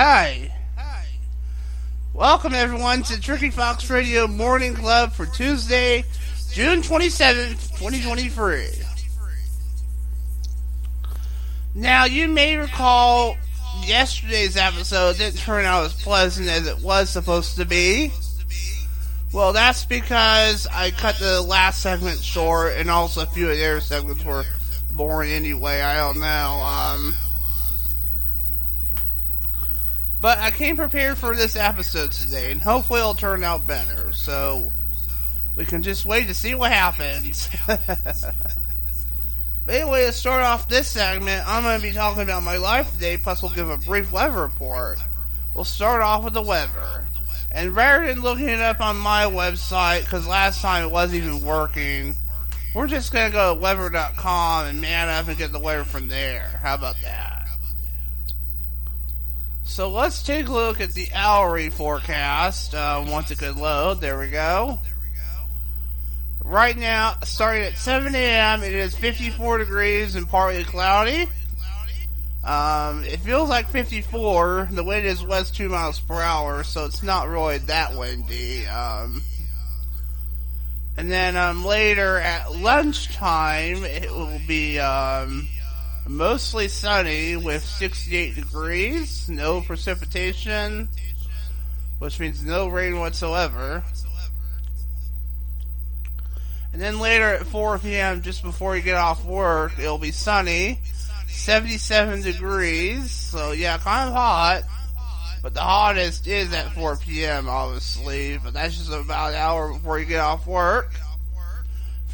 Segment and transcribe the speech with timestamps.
[0.00, 0.54] Hi.
[0.76, 1.06] Hi.
[2.14, 6.04] Welcome everyone to Tricky Fox Radio Morning Club for Tuesday,
[6.52, 8.68] June 27th, 2023.
[11.74, 13.36] Now, you may recall
[13.82, 18.12] yesterday's episode didn't turn out as pleasant as it was supposed to be.
[19.32, 23.66] Well, that's because I cut the last segment short, and also a few of the
[23.66, 24.44] other segments were
[24.92, 25.80] boring anyway.
[25.80, 26.26] I don't know.
[26.62, 27.16] Um,
[30.20, 34.12] but I came prepared for this episode today, and hopefully it'll turn out better.
[34.12, 34.72] So
[35.56, 37.48] we can just wait to see what happens.
[37.66, 38.34] but
[39.68, 43.16] anyway, to start off this segment, I'm going to be talking about my life today,
[43.16, 44.98] plus we'll give a brief weather report.
[45.54, 47.06] We'll start off with the weather.
[47.50, 51.42] And rather than looking it up on my website, because last time it wasn't even
[51.42, 52.14] working,
[52.74, 56.08] we're just going to go to weather.com and man up and get the weather from
[56.08, 56.60] there.
[56.62, 57.37] How about that?
[59.68, 62.74] So let's take a look at the hourly forecast.
[62.74, 64.80] Uh, once it could load, there we go.
[66.42, 71.28] Right now, starting at 7 a.m., it is 54 degrees and partly cloudy.
[72.42, 74.70] Um, it feels like 54.
[74.72, 78.66] The wind is west 2 miles per hour, so it's not really that windy.
[78.66, 79.22] Um,
[80.96, 85.46] and then um, later at lunchtime, it will be um,
[86.08, 90.88] mostly sunny with 68 degrees, no precipitation,
[91.98, 93.82] which means no rain whatsoever.
[96.72, 100.78] And then later at 4 p.m., just before you get off work, it'll be sunny
[101.28, 103.10] 77 degrees.
[103.10, 104.62] So yeah, kind of hot.
[105.42, 107.48] But the hottest is at 4 p.m.
[107.48, 108.38] obviously.
[108.38, 110.92] But that's just about an hour before you get off work.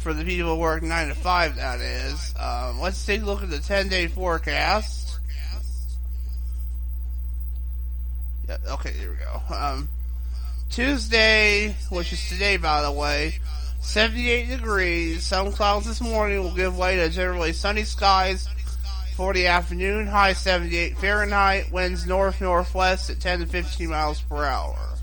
[0.05, 2.35] For the people who work 9 to 5, that is.
[2.39, 5.17] Um, let's take a look at the 10 day forecast.
[8.47, 9.41] Yeah, okay, here we go.
[9.51, 9.89] Um,
[10.69, 13.39] Tuesday, which is today by the way,
[13.81, 15.25] 78 degrees.
[15.25, 18.47] Some clouds this morning will give way to generally sunny skies
[19.15, 24.45] for the afternoon, high 78 Fahrenheit, winds north northwest at 10 to 15 miles per
[24.45, 24.94] hour.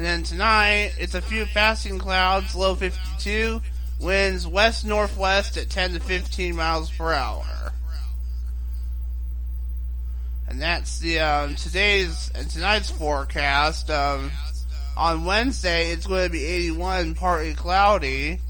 [0.00, 3.60] And then tonight, it's a few passing clouds, low 52,
[4.00, 7.74] winds west northwest at 10 to 15 miles per hour.
[10.48, 13.90] And that's the um, today's and tonight's forecast.
[13.90, 14.30] Um,
[14.96, 18.40] on Wednesday, it's going to be 81, partly cloudy.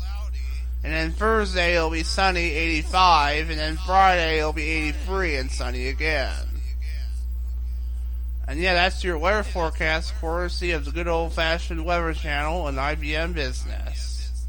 [0.85, 5.89] And then Thursday it'll be sunny, 85, and then Friday it'll be 83 and sunny
[5.89, 6.50] again.
[8.51, 12.79] And yeah, that's your weather forecast, courtesy of the good old fashioned Weather Channel and
[12.79, 14.45] IBM Business.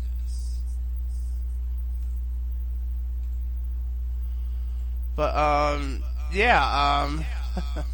[5.15, 6.01] But, um,
[6.33, 7.23] yeah, um,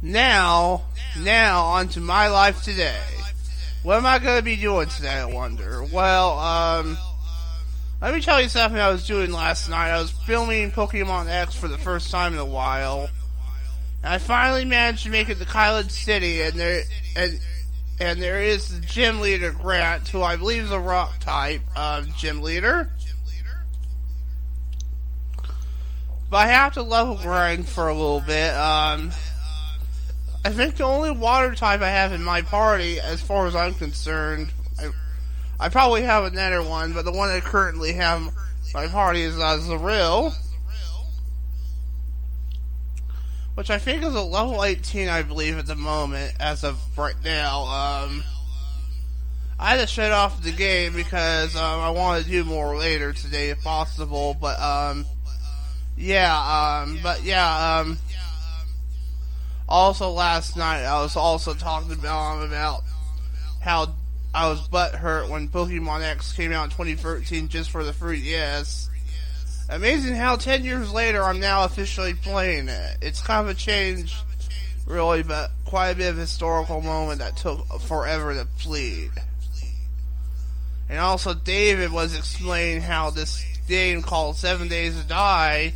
[0.00, 0.84] now,
[1.20, 2.96] now, on to my life today.
[3.82, 5.84] What am I going to be doing today, I wonder?
[5.84, 6.96] Well, um,
[8.00, 9.90] let me tell you something I was doing last night.
[9.90, 13.08] I was filming Pokemon X for the first time in a while.
[14.02, 16.82] And I finally managed to make it to Kylan City, and there,
[17.16, 17.40] and,
[17.98, 22.02] and there is the gym leader Grant, who I believe is a rock type, uh,
[22.16, 22.90] gym leader.
[26.28, 29.12] But I have to level grind for a little bit, um,
[30.44, 33.74] I think the only water type I have in my party, as far as I'm
[33.74, 34.52] concerned,
[35.58, 38.32] I, probably have another one, but the one I currently have
[38.74, 40.34] my party is uh, Azurill,
[43.54, 47.14] which I think is a level 18, I believe, at the moment, as of right
[47.24, 47.64] now.
[47.64, 48.24] Um,
[49.58, 53.14] I had to shut off the game because um, I want to do more later
[53.14, 54.36] today, if possible.
[54.38, 55.06] But um,
[55.96, 57.98] yeah, um, but yeah, um,
[59.68, 62.82] also last night I was also talking about about
[63.60, 63.94] how
[64.34, 68.88] I was butthurt when Pokemon X came out in 2013 just for the 3DS.
[69.68, 72.96] Amazing how 10 years later I'm now officially playing it.
[73.02, 74.14] It's kind of a change,
[74.86, 79.10] really, but quite a bit of historical moment that took forever to plead.
[80.88, 85.74] And also David was explaining how this game called Seven Days to Die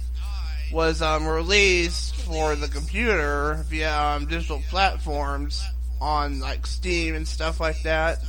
[0.72, 5.64] was um, released for the computer via um, digital platforms
[6.00, 8.20] on like Steam and stuff like that.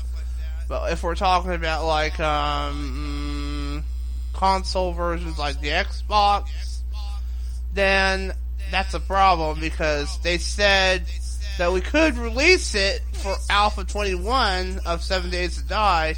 [0.71, 3.83] But if we're talking about like um,
[4.31, 6.47] console versions like the Xbox,
[7.73, 8.33] then
[8.71, 11.03] that's a problem because they said
[11.57, 16.15] that we could release it for Alpha 21 of 7 Days to Die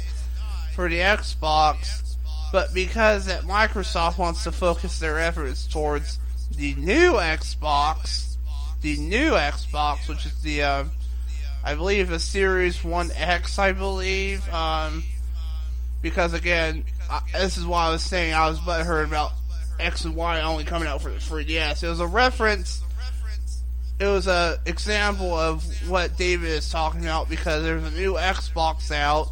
[0.76, 2.16] for the Xbox,
[2.52, 6.20] But because that Microsoft wants to focus their efforts towards
[6.56, 8.36] the new Xbox,
[8.82, 10.84] the new Xbox, which is the, uh,
[11.64, 14.46] I believe, a Series One X, I believe.
[14.52, 15.02] Um,
[16.02, 19.32] because again, I, this is why I was saying I was butthurt about
[19.80, 21.82] X and Y only coming out for the 3DS.
[21.82, 22.82] It was a reference.
[23.98, 28.90] It was a example of what David is talking about because there's a new Xbox
[28.90, 29.30] out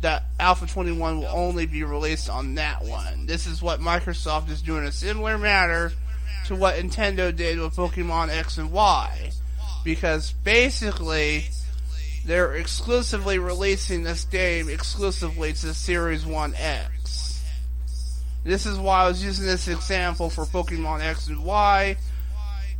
[0.00, 3.26] that Alpha 21 will only be released on that one.
[3.26, 5.92] This is what Microsoft is doing a similar matter
[6.46, 9.30] to what Nintendo did with Pokemon X and Y.
[9.84, 11.46] Because basically,
[12.24, 17.40] they're exclusively releasing this game exclusively to Series 1X.
[18.44, 21.96] This is why I was using this example for Pokemon X and Y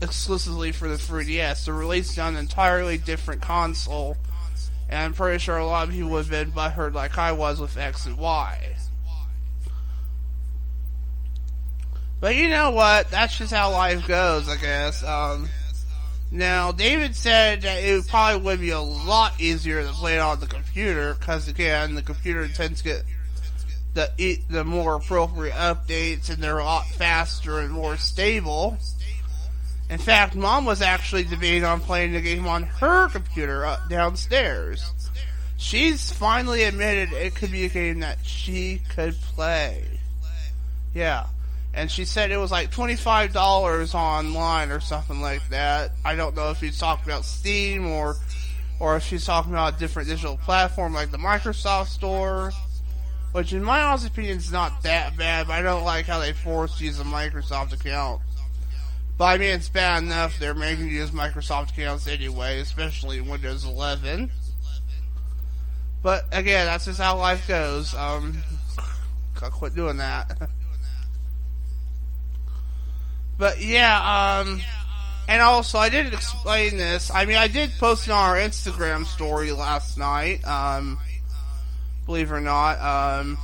[0.01, 1.65] exclusively for the 3DS.
[1.65, 4.17] They're released on an entirely different console
[4.93, 7.59] and I'm pretty sure a lot of people would have been butthurt like I was
[7.59, 8.77] with X and Y.
[12.21, 13.11] But you know what?
[13.11, 15.03] That's just how life goes, I guess.
[15.03, 15.49] Um,
[16.33, 20.41] now, David said that it probably would be a lot easier to play it on
[20.41, 23.05] the computer, because again, the computer tends to get
[23.95, 28.79] the the more appropriate updates, and they're a lot faster and more stable.
[29.91, 34.91] In fact, mom was actually debating on playing the game on her computer up downstairs.
[35.59, 39.85] She's finally admitted it could be a game that she could play.
[40.95, 41.27] Yeah.
[41.75, 45.93] And she said it was like $25 online or something like that.
[46.05, 48.17] I don't know if she's talking about Steam or
[48.79, 52.53] or if she's talking about a different digital platform like the Microsoft Store.
[53.33, 56.35] Which in my honest opinion is not that bad, but I don't like how they
[56.35, 58.21] force you to use a Microsoft account.
[59.17, 63.29] But I mean, it's bad enough they're making you use Microsoft accounts anyway, especially in
[63.29, 64.31] Windows 11.
[66.03, 67.95] But again, that's just how life goes.
[67.95, 68.43] Um,
[69.41, 70.51] gotta quit doing that.
[73.39, 74.61] but yeah, um,
[75.29, 77.11] and also I didn't explain this.
[77.13, 80.47] I mean, I did post on our Instagram story last night.
[80.47, 80.99] Um,
[82.07, 83.39] believe it or not, um,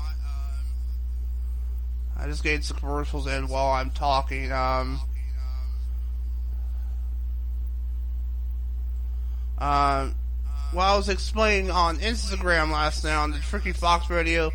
[2.17, 4.51] I just getting some commercials in while I'm talking.
[4.53, 5.01] Um,
[9.59, 10.15] Um,
[10.73, 14.53] well, I was explaining on Instagram last night on the Tricky Fox Radio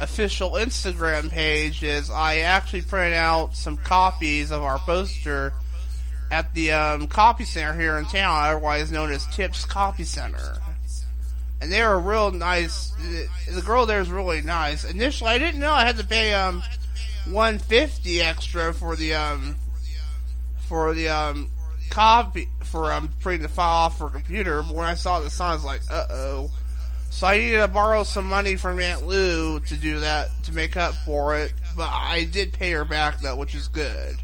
[0.00, 5.52] official Instagram page is I actually printed out some copies of our poster
[6.30, 10.58] at the um, copy center here in town, otherwise known as Tips Copy Center.
[11.60, 12.92] And they were real nice.
[13.50, 14.84] The girl there is really nice.
[14.84, 16.62] Initially, I didn't know I had to pay um
[17.24, 19.56] 150 extra for the um
[20.68, 21.50] for the um
[21.90, 25.30] copy for um, printing the file off for a computer, but when I saw the
[25.30, 26.50] sign, I was like, uh oh.
[27.10, 30.76] So I needed to borrow some money from Aunt Lou to do that, to make
[30.76, 34.16] up for it, but I did pay her back though, which is good.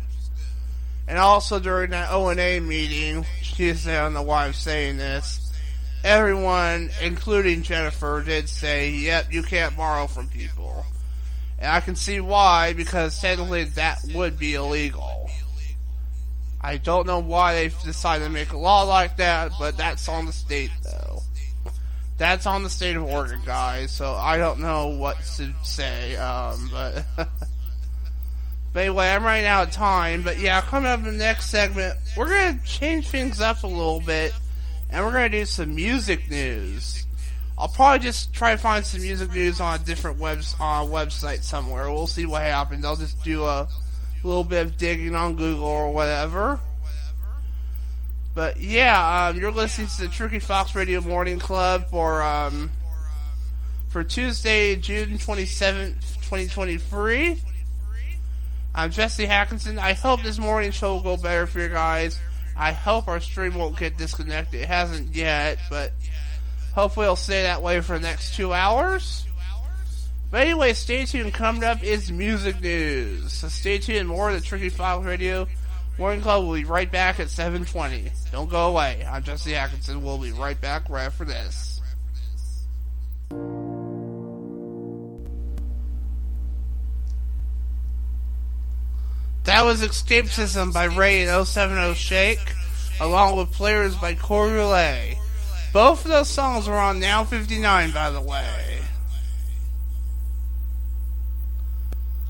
[1.08, 5.52] And also during that O&A meeting, she said, know why I'm saying this,
[6.02, 10.86] everyone, including Jennifer, did say, yep, you can't borrow from people.
[11.58, 15.30] And I can see why, because technically that would be illegal.
[16.60, 20.24] I don't know why they decided to make a law like that, but that's on
[20.24, 21.13] the state though.
[22.16, 23.90] That's on the state of Oregon, guys.
[23.90, 26.16] So I don't know what to say.
[26.16, 27.04] Um, but,
[28.72, 30.22] but anyway, I'm running out of time.
[30.22, 34.00] But yeah, coming up in the next segment, we're gonna change things up a little
[34.00, 34.32] bit,
[34.90, 37.04] and we're gonna do some music news.
[37.56, 41.42] I'll probably just try to find some music news on a different webs on website
[41.42, 41.90] somewhere.
[41.90, 42.84] We'll see what happens.
[42.84, 43.68] I'll just do a
[44.24, 46.58] little bit of digging on Google or whatever.
[48.34, 52.72] But yeah, um, you're listening to the Tricky Fox Radio Morning Club for um,
[53.88, 57.40] for Tuesday, June 27th, 2023.
[58.74, 59.78] I'm Jesse Atkinson.
[59.78, 62.18] I hope this morning show will go better for you guys.
[62.56, 64.62] I hope our stream won't get disconnected.
[64.62, 65.92] It hasn't yet, but
[66.74, 69.28] hopefully it'll stay that way for the next two hours.
[70.32, 71.32] But anyway, stay tuned.
[71.34, 73.32] Coming up is music news.
[73.32, 74.08] So stay tuned.
[74.08, 75.46] More of the Tricky Fox Radio
[75.96, 78.10] Morning Club will be right back at 7:20.
[78.32, 79.06] Don't go away.
[79.08, 80.02] I'm Jesse Atkinson.
[80.02, 81.80] We'll be right back right after this.
[89.44, 92.40] That was Escapism by Raye and 070 Shake,
[92.98, 95.18] along with Players by Coi Leray.
[95.72, 98.80] Both of those songs are on Now 59, by the way.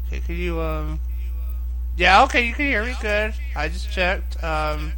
[0.09, 1.01] Okay, can you, um...
[1.97, 3.35] Yeah, okay, you can hear me good.
[3.55, 4.43] I just checked.
[4.43, 4.93] Um...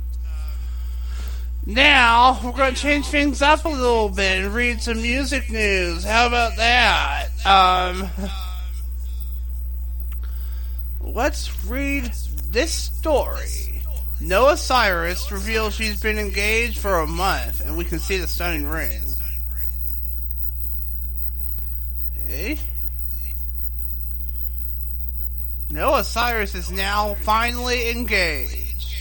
[1.69, 6.05] Now, we're going to change things up a little bit and read some music news.
[6.05, 7.29] How about that?
[7.45, 8.09] Um...
[11.01, 12.13] let's read
[12.51, 13.83] this story.
[14.21, 18.67] Noah Cyrus reveals she's been engaged for a month, and we can see the stunning
[18.67, 19.03] ring.
[22.25, 22.59] Okay.
[25.77, 28.95] Noah Cyrus is now finally engaged.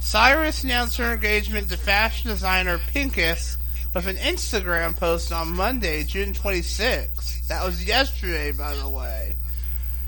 [0.00, 3.56] Cyrus announced her engagement to fashion designer Pinkus
[3.94, 7.46] with an Instagram post on Monday, June 26th.
[7.46, 9.36] That was yesterday, by the way.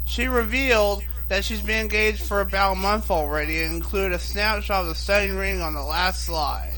[0.04, 4.82] She revealed that she's been engaged for about a month already and included a snapshot
[4.82, 6.74] of the stunning ring on the last slide.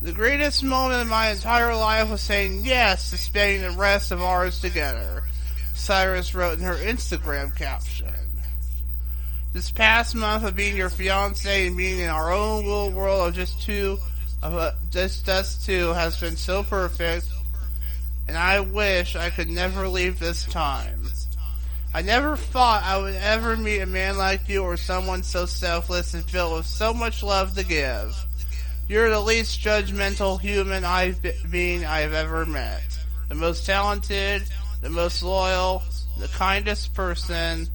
[0.00, 4.22] The greatest moment of my entire life was saying yes to spending the rest of
[4.22, 5.24] ours together.
[5.76, 8.12] Cyrus wrote in her Instagram caption.
[9.52, 13.34] This past month of being your fiance and being in our own little world of
[13.34, 13.98] just two,
[14.42, 17.26] of uh, just us two, has been so perfect,
[18.28, 21.08] and I wish I could never leave this time.
[21.94, 26.12] I never thought I would ever meet a man like you or someone so selfless
[26.12, 28.14] and filled with so much love to give.
[28.88, 32.82] You're the least judgmental human I've been I've ever met.
[33.28, 34.42] The most talented,
[34.86, 35.82] the most loyal,
[36.16, 37.66] the kindest person.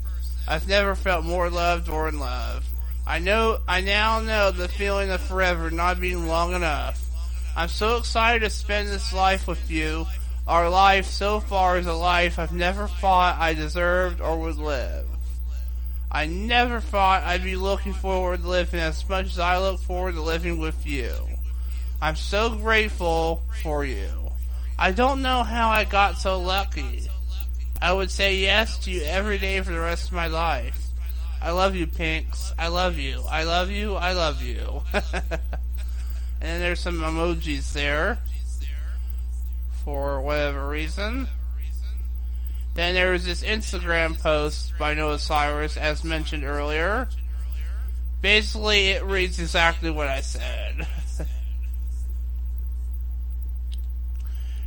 [0.48, 2.65] I've never felt more loved or in love.
[3.06, 7.03] I know, I now know the feeling of forever not being long enough.
[7.53, 10.08] I'm so excited to spend this life with you.
[10.48, 15.06] Our life so far is a life I've never thought I deserved or would live.
[16.10, 20.13] I never thought I'd be looking forward to living as much as I look forward
[20.15, 21.13] to living with you.
[22.01, 24.21] I'm so grateful for you.
[24.82, 27.08] I don't know how I got so lucky.
[27.80, 30.88] I would say yes to you every day for the rest of my life.
[31.40, 32.52] I love you, Pinks.
[32.58, 33.22] I love you.
[33.30, 33.94] I love you.
[33.94, 34.82] I love you.
[36.42, 38.18] and there's some emojis there
[39.86, 41.28] for whatever reason.
[42.74, 47.08] Then there was this Instagram post by Noah Cyrus, as mentioned earlier.
[48.24, 50.88] Basically, it reads exactly what I said.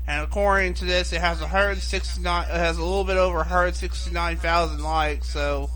[0.07, 2.45] And according to this, it has 169.
[2.45, 5.31] It has a little bit over 169,000 likes.
[5.31, 5.71] So,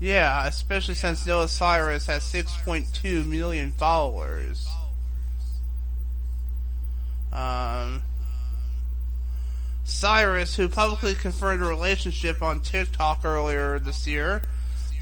[0.00, 4.66] yeah, especially since Noah Cyrus has 6.2 million followers.
[7.32, 8.02] Um,
[9.84, 14.40] Cyrus, who publicly confirmed a relationship on TikTok earlier this year,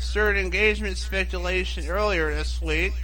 [0.00, 2.94] stirred engagement speculation earlier this week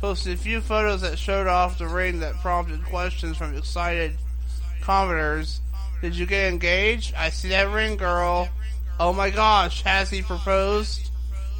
[0.00, 4.16] posted a few photos that showed off the ring that prompted questions from excited
[4.80, 5.58] commenters.
[6.00, 7.14] Did you get engaged?
[7.14, 8.48] I see that ring, girl.
[8.98, 11.10] Oh my gosh, has he proposed?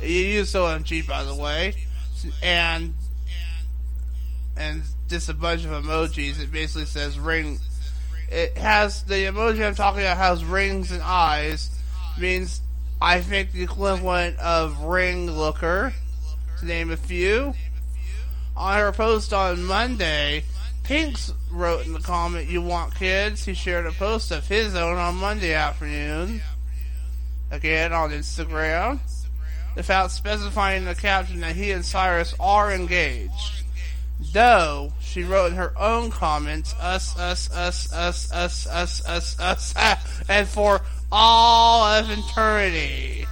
[0.01, 1.75] You use OMG, by the way.
[2.43, 2.95] And,
[4.57, 6.43] and just a bunch of emojis.
[6.43, 7.59] It basically says ring.
[8.31, 11.71] It has, the emoji I'm talking about has rings and eyes.
[12.19, 12.63] Means,
[13.03, 15.93] I think the equivalent of ring looker,
[16.59, 17.55] to name a few
[18.61, 20.45] on her post on Monday,
[20.83, 23.45] Pinks wrote in the comment, You want kids?
[23.45, 26.43] He shared a post of his own on Monday afternoon.
[27.51, 29.01] Again on Instagram.
[29.77, 33.65] Without specifying the caption that he and Cyrus are engaged.
[34.33, 39.75] Though, she wrote in her own comments, us, us, us, us, us, us, us, us,
[39.77, 43.27] us and for all of eternity.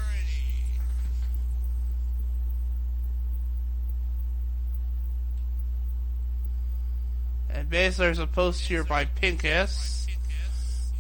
[7.69, 10.07] Basically, a post here by Pinkus.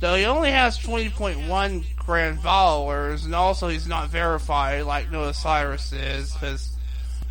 [0.00, 5.92] Though he only has 20.1 grand followers, and also he's not verified like Noah Cyrus
[5.92, 6.76] is, because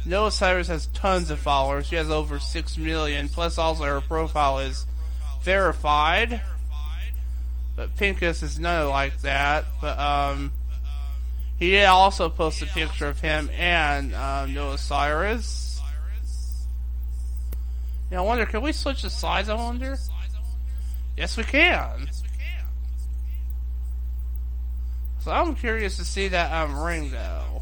[0.06, 1.88] Noah Cyrus has tons of followers.
[1.88, 4.86] She has over 6 million, plus also her profile is
[5.44, 6.41] verified.
[7.75, 9.65] But Pinkus is not like that.
[9.79, 10.51] But, um,
[11.60, 15.67] he did also post a picture of him and um, Noah Cyrus.
[18.12, 19.98] Yeah, I wonder, can we switch the sides, I wonder?
[21.18, 22.10] Yes, we can.
[25.20, 27.62] So I'm curious to see that um, ring, though.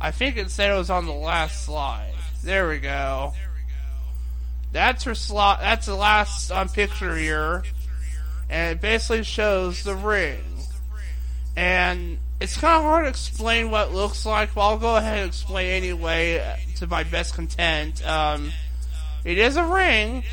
[0.00, 2.12] I think it said it was on the last slide.
[2.44, 3.32] There we go.
[4.70, 5.60] That's her slot.
[5.60, 7.62] That's the last um, picture here,
[8.50, 10.44] and it basically shows the ring.
[11.56, 15.18] And it's kind of hard to explain what it looks like, but I'll go ahead
[15.18, 18.06] and explain anyway uh, to my best content.
[18.06, 18.52] Um,
[19.24, 20.24] it is a ring.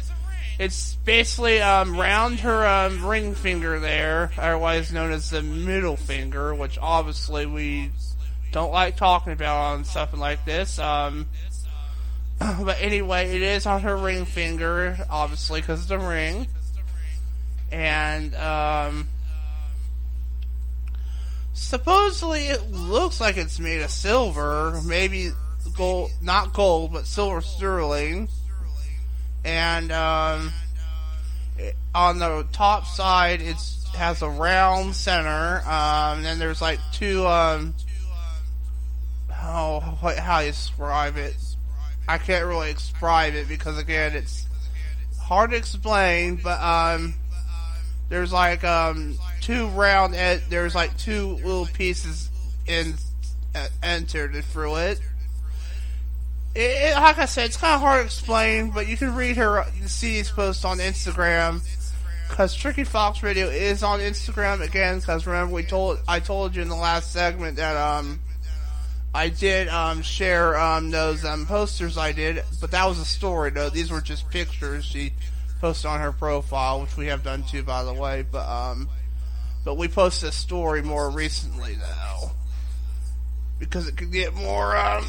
[0.58, 6.56] It's basically um, round her um, ring finger there, otherwise known as the middle finger,
[6.56, 7.92] which obviously we
[8.52, 10.80] don't like talking about on something like this.
[10.80, 11.28] Um,
[12.40, 16.48] but anyway, it is on her ring finger, obviously, because it's a ring.
[17.72, 19.10] And um,
[21.56, 25.32] Supposedly, it looks like it's made of silver, maybe
[25.78, 28.28] gold, not gold, but silver sterling.
[29.46, 30.52] And um,
[31.94, 33.58] on the top side, it
[33.96, 35.62] has a round center.
[35.66, 37.26] Um, and then there's like two.
[37.28, 37.76] Um,
[39.32, 39.80] oh,
[40.18, 41.36] how you describe it?
[42.08, 44.46] I can't really describe it because again, it's
[45.22, 46.38] hard to explain.
[46.44, 47.14] But um,
[48.10, 50.16] there's like um two round.
[50.16, 52.30] Ed- there's like two little pieces
[52.66, 52.96] in
[53.54, 55.00] uh, entered through it.
[56.56, 59.36] It, it, like I said, it's kind of hard to explain, but you can read
[59.36, 61.62] her see these posts on Instagram.
[62.30, 65.00] Cause Tricky Fox Radio is on Instagram again.
[65.02, 68.20] Cause remember we told I told you in the last segment that um
[69.14, 73.52] I did um share um those um posters I did, but that was a story
[73.52, 73.70] though.
[73.70, 75.14] These were just pictures she
[75.60, 78.26] posted on her profile, which we have done too, by the way.
[78.30, 78.90] But um,
[79.64, 82.32] but we posted a story more recently though,
[83.60, 85.06] because it could get more um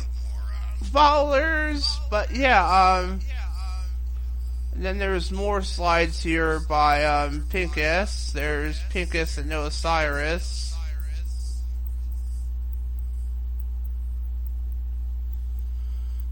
[0.85, 1.99] followers.
[2.11, 3.21] But yeah, um,
[4.75, 8.33] then there's more slides here by um Pinkus.
[8.33, 10.67] There's Pinkus and Noah Cyrus.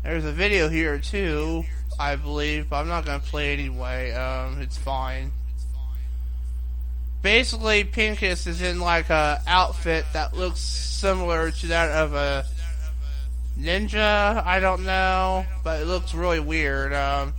[0.02, 1.64] There's a video here too,
[1.98, 4.12] I believe, but I'm not gonna play it anyway.
[4.12, 5.32] Um, it's fine.
[7.22, 12.44] Basically, Pinkus is in like a outfit that looks similar to that of a
[13.58, 14.44] ninja.
[14.44, 16.92] I don't know, but it looks really weird.
[16.92, 17.34] Um,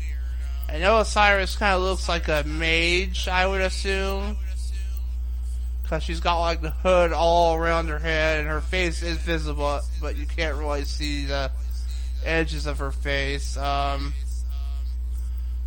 [0.69, 4.37] I Noah Cyrus kind of looks like a mage, I would assume.
[5.83, 9.79] Because she's got like the hood all around her head and her face is visible,
[10.01, 11.51] but you can't really see the
[12.23, 13.55] edges of her face.
[13.55, 14.13] Um,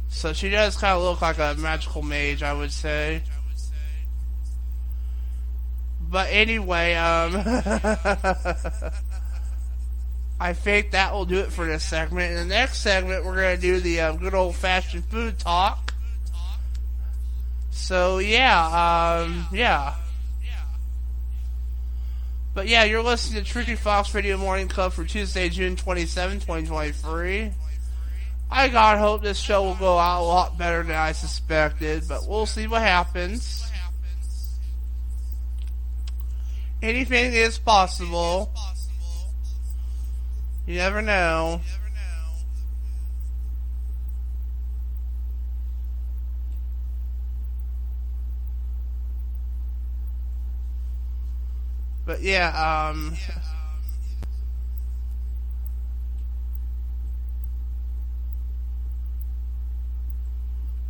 [0.08, 3.22] so she does kind of look like a magical mage, I would say.
[6.00, 7.32] But anyway, um,
[10.40, 12.32] I think that will do it for this segment.
[12.32, 15.94] In the next segment, we're going to do the um, good old fashioned food talk.
[17.70, 19.94] So yeah, um, yeah.
[22.54, 27.52] But yeah, you're listening to Tricky Fox Radio Morning Club for Tuesday, June 27, 2023.
[28.50, 32.26] I God hope this show will go out a lot better than I suspected, but
[32.26, 33.70] we'll see what happens.
[36.82, 38.52] Anything is possible.
[40.68, 41.62] You never know.
[52.04, 52.48] But yeah,
[52.90, 53.16] um,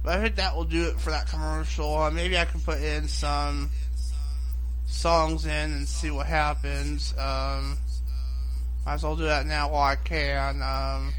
[0.03, 1.97] but I think that will do it for that commercial.
[1.97, 3.71] Uh, maybe I can put in some
[4.87, 7.15] songs in and see what happens.
[7.17, 7.79] Um,
[8.89, 10.63] might as well do that now while I can.
[10.63, 11.13] Um,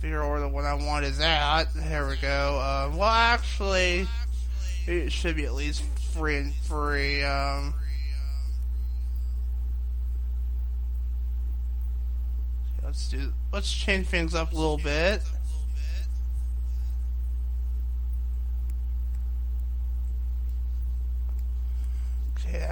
[0.00, 1.64] figure out where the one I want is at.
[1.74, 2.58] There we go.
[2.58, 4.08] Uh, well, actually,
[4.86, 5.82] it should be at least
[6.14, 7.22] free and free.
[7.22, 7.74] Um,
[12.82, 13.30] let's do.
[13.52, 15.20] Let's change things up a little bit.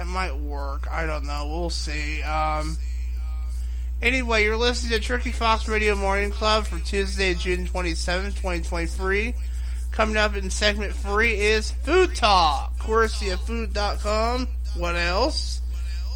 [0.09, 0.87] Might work.
[0.91, 1.47] I don't know.
[1.47, 2.21] We'll see.
[2.23, 2.77] Um.
[4.01, 9.35] Anyway, you're listening to Tricky Fox Radio Morning Club for Tuesday, June 27, 2023.
[9.91, 14.47] Coming up in segment three is Food Talk, courtesy of food.com.
[14.75, 15.61] What else?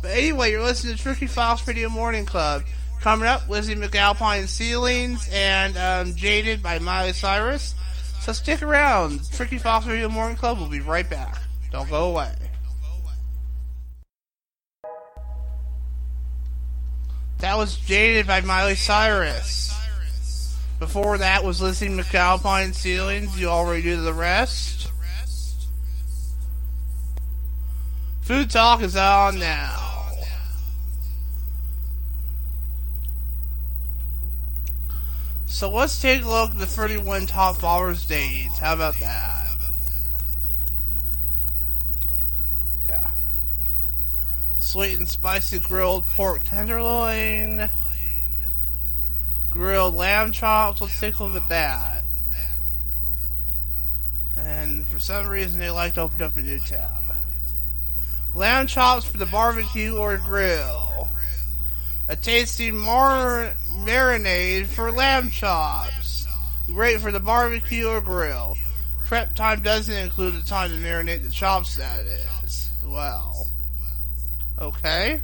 [0.02, 2.64] But anyway, you're listening to Tricky Fox Radio Morning Club.
[3.02, 7.76] Coming up, Lizzy McAlpine Ceilings and um, Jaded by Miley Cyrus.
[8.22, 9.30] So stick around.
[9.32, 11.38] Tricky Fox Radio Morning Club will be right back.
[11.72, 12.34] Don't go away.
[17.44, 19.76] That was Jaded by Miley Cyrus.
[20.80, 23.38] Before that was listening to McAlpine Ceilings.
[23.38, 24.90] You already do the rest.
[28.22, 30.06] Food Talk is on now.
[35.46, 38.58] So let's take a look at the 31 top followers dates.
[38.58, 39.48] How about that?
[42.88, 43.10] Yeah.
[44.64, 47.70] Sweet and spicy grilled pork tenderloin.
[49.52, 50.82] Grilled lamb chops.
[50.82, 52.04] Let's take a look at that.
[54.38, 57.04] And for some reason, they like to open up a new tab.
[58.34, 61.10] Lamb chops for the barbecue or grill.
[62.08, 66.26] A tasty mar- marinade for lamb chops.
[66.68, 68.58] Great for the barbecue or grill.
[69.06, 72.72] Prep time doesn't include the time to marinate the chops, that is.
[72.84, 73.48] Well.
[74.60, 75.22] Okay.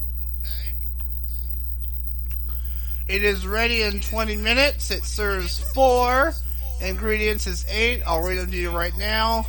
[3.08, 4.92] It is ready in 20 minutes.
[4.92, 6.34] It serves four.
[6.82, 8.04] Ingredients is eight.
[8.06, 9.46] I'll read them to you right now.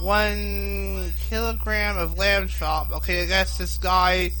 [0.00, 2.92] One kilogram of lamb chop.
[2.92, 4.32] Okay, I guess this guy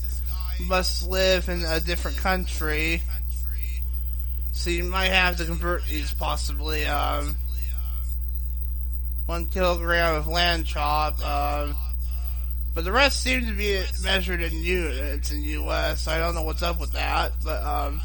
[0.68, 3.02] must live in a different country.
[4.52, 6.84] So you might have to convert these possibly.
[6.84, 7.36] Um,
[9.26, 11.24] one kilogram of lamb chop.
[11.24, 11.76] Um,
[12.74, 16.06] but the rest seem to be measured in units in U.S.
[16.06, 18.00] I don't know what's up with that, but um,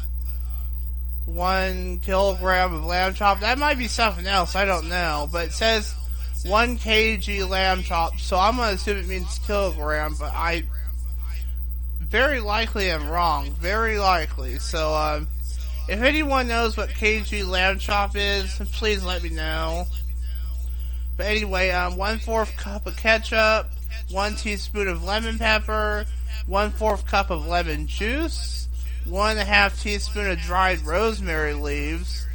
[1.26, 3.40] one kilogram of lamb chop.
[3.40, 4.56] That might be something else.
[4.56, 5.94] I don't know, but it says
[6.44, 10.14] one kg lamb chop, so I'm gonna assume it means kilogram.
[10.18, 10.64] But I
[12.00, 13.50] very likely am wrong.
[13.52, 14.58] Very likely.
[14.58, 15.28] So um,
[15.88, 19.86] if anyone knows what kg lamb chop is, please let me know.
[21.16, 23.68] But anyway, um, one fourth cup of ketchup,
[24.10, 26.04] one teaspoon of lemon pepper,
[26.46, 28.68] one fourth cup of lemon juice,
[29.04, 32.26] 1 half teaspoon of dried rosemary leaves,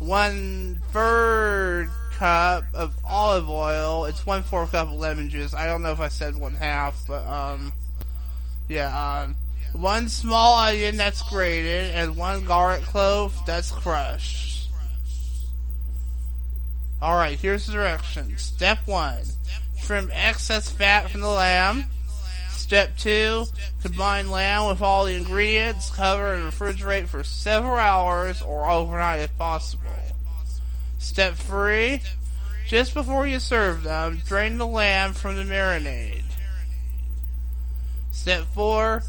[0.00, 4.04] one third cup of olive oil.
[4.04, 5.54] It's one fourth cup of lemon juice.
[5.54, 7.72] I don't know if I said one half, but um,
[8.68, 9.36] yeah, um,
[9.72, 14.70] one small onion that's grated, and one garlic clove that's crushed.
[17.00, 18.42] Alright, here's the directions.
[18.42, 19.18] Step 1.
[19.88, 21.86] Trim excess fat from the lamb.
[22.50, 23.46] Step 2.
[23.82, 29.38] Combine lamb with all the ingredients, cover and refrigerate for several hours or overnight if
[29.38, 29.88] possible.
[30.98, 32.02] Step 3.
[32.66, 36.24] Just before you serve them, drain the lamb from the marinade.
[38.12, 39.02] Step 4.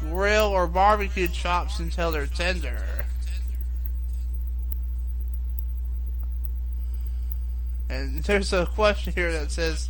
[0.00, 3.06] Grill or barbecue chops until they're tender.
[7.88, 9.88] And there's a question here that says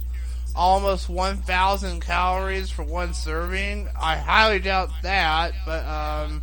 [0.54, 3.88] almost 1,000 calories for one serving.
[4.00, 6.42] I highly doubt that, but um,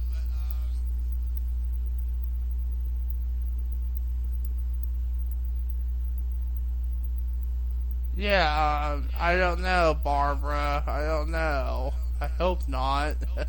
[8.16, 10.84] yeah, um, I don't know, Barbara.
[10.86, 11.94] I don't know.
[12.20, 13.16] I hope not.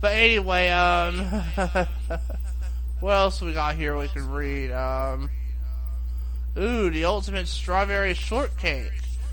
[0.00, 1.44] but anyway, um.
[3.02, 4.70] What else we got here we can read?
[4.70, 5.28] Um,
[6.58, 8.92] ooh, the ultimate strawberry shortcake.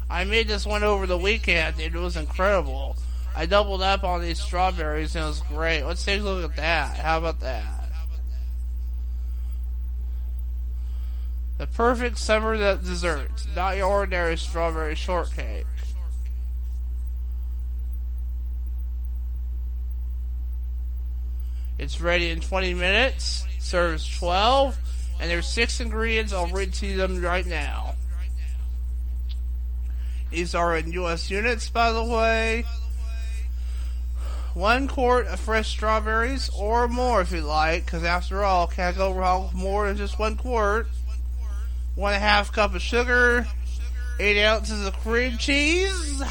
[0.10, 2.98] I made this one over the weekend and it was incredible.
[3.36, 5.84] I doubled up on these strawberries and it was great.
[5.84, 6.98] Let's take a look at that.
[6.98, 7.92] How about that?
[11.58, 13.46] The perfect summer dessert.
[13.56, 15.66] Not your ordinary strawberry shortcake.
[21.78, 24.78] It's ready in 20 minutes serves 12,
[25.20, 26.34] and there's six ingredients.
[26.34, 27.96] I'll read to them right now.
[30.32, 31.30] These are in U.S.
[31.32, 32.66] units, by the way.
[34.54, 39.14] One quart of fresh strawberries, or more if you like, because after all, can't go
[39.14, 40.88] wrong with more than just one quart.
[41.96, 43.48] One and a half cup of sugar,
[44.20, 46.22] eight ounces of cream cheese,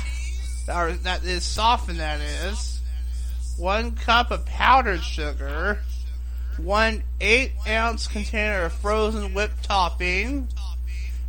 [0.68, 2.81] or that is softened, that is.
[3.57, 5.81] One cup of powdered sugar,
[6.59, 10.49] one eight ounce container of frozen whipped topping.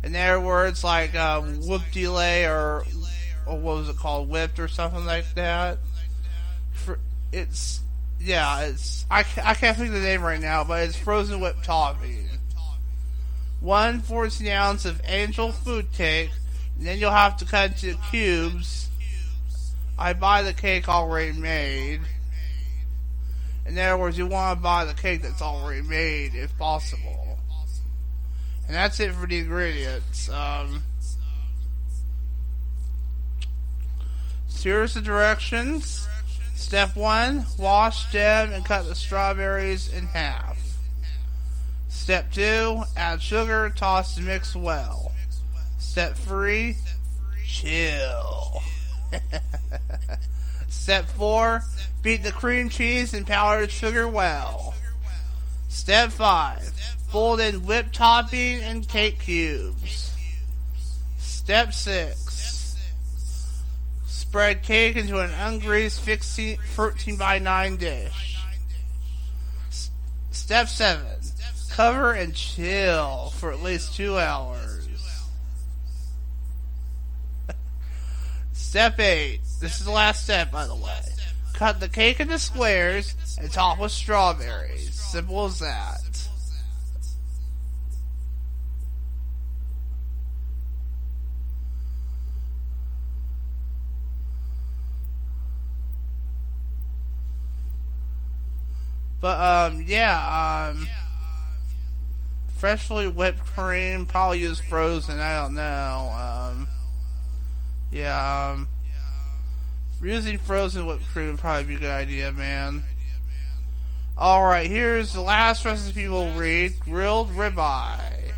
[0.02, 2.84] In other words, like uh, whipped delay or,
[3.46, 5.78] or what was it called, whipped or something like that.
[6.72, 6.98] For,
[7.32, 7.80] it's
[8.20, 11.64] yeah, it's I, I can't think of the name right now, but it's frozen whipped
[11.64, 12.28] topping.
[13.60, 16.30] One 14 ounce of angel food cake,
[16.78, 18.88] and then you'll have to cut it into cubes.
[19.98, 22.00] I buy the cake already made.
[23.70, 27.38] In other words, you want to buy the cake that's already made if possible.
[28.66, 30.28] And that's it for the ingredients.
[30.28, 30.82] Um,
[34.60, 36.08] here's the directions.
[36.56, 40.58] Step 1 Wash, stem, and cut the strawberries in half.
[41.88, 45.12] Step 2 Add sugar, toss, and mix well.
[45.78, 46.76] Step 3
[47.46, 48.62] Chill.
[50.68, 51.62] Step 4
[52.02, 54.74] Beat the cream cheese and powdered sugar well.
[55.68, 56.72] Step 5.
[57.10, 60.14] Fold in whipped topping and cake cubes.
[61.18, 62.76] Step 6.
[64.06, 68.38] Spread cake into an ungreased 13 by 9 dish.
[70.30, 71.04] Step 7.
[71.70, 74.88] Cover and chill for at least 2 hours.
[78.52, 79.40] Step 8.
[79.60, 81.09] This is the last step, by the way.
[81.60, 84.94] Cut the cake into squares and top with strawberries.
[84.94, 86.00] Simple as that.
[99.20, 100.88] But um, yeah, um,
[102.56, 105.20] freshly whipped cream, probably just frozen.
[105.20, 106.52] I don't know.
[106.54, 106.68] Um,
[107.92, 108.52] yeah.
[108.52, 108.68] Um,
[110.02, 112.82] using frozen whipped cream would probably be a good idea, man.
[114.18, 118.32] Alright, here's the last recipe we'll read grilled ribeye.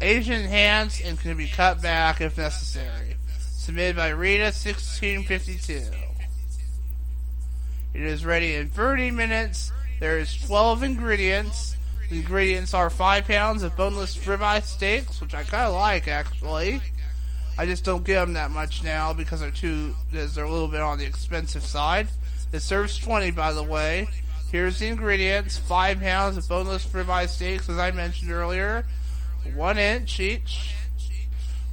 [0.00, 3.16] Asian enhanced and can be cut back if necessary.
[3.38, 5.94] Submitted by Rita1652.
[7.94, 9.72] It is ready in 30 minutes.
[10.00, 11.76] There is 12 ingredients.
[12.10, 16.82] The ingredients are 5 pounds of boneless ribeye steaks, which I kind of like actually.
[17.56, 20.80] I just don't get them that much now because they're too, they're a little bit
[20.80, 22.08] on the expensive side.
[22.52, 24.08] It serves 20, by the way.
[24.50, 28.84] Here's the ingredients: five pounds of boneless ribeye steaks, as I mentioned earlier,
[29.54, 30.74] one inch each,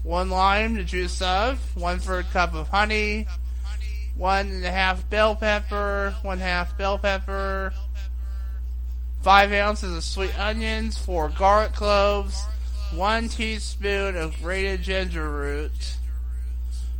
[0.04, 3.28] one lime, the juice of, one third cup of honey,
[4.16, 7.74] one and a half bell pepper, one half bell pepper,
[9.22, 12.44] five ounces of sweet onions, four garlic cloves,
[12.94, 15.96] one teaspoon of grated ginger root,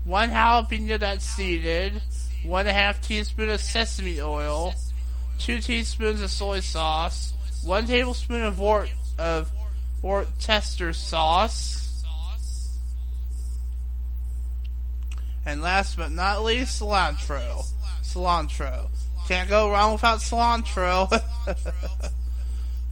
[0.06, 2.02] one jalapeno that's seeded,
[2.44, 4.74] one and a half teaspoon of sesame oil,
[5.38, 9.52] two teaspoons of soy sauce, one tablespoon of Wort of
[10.02, 12.04] Worcester sauce,
[15.46, 17.66] and last but not least, cilantro.
[18.04, 18.90] Cilantro.
[19.28, 21.10] Can't go wrong without cilantro.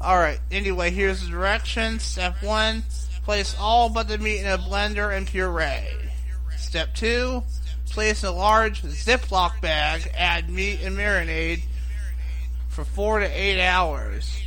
[0.01, 2.03] Alright, anyway, here's the directions.
[2.03, 2.83] Step 1,
[3.23, 5.87] place all but the meat in a blender and puree.
[6.57, 7.43] Step 2,
[7.89, 11.63] Place in a large Ziploc bag, add meat and marinade
[12.69, 14.39] for 4 to 8 hours.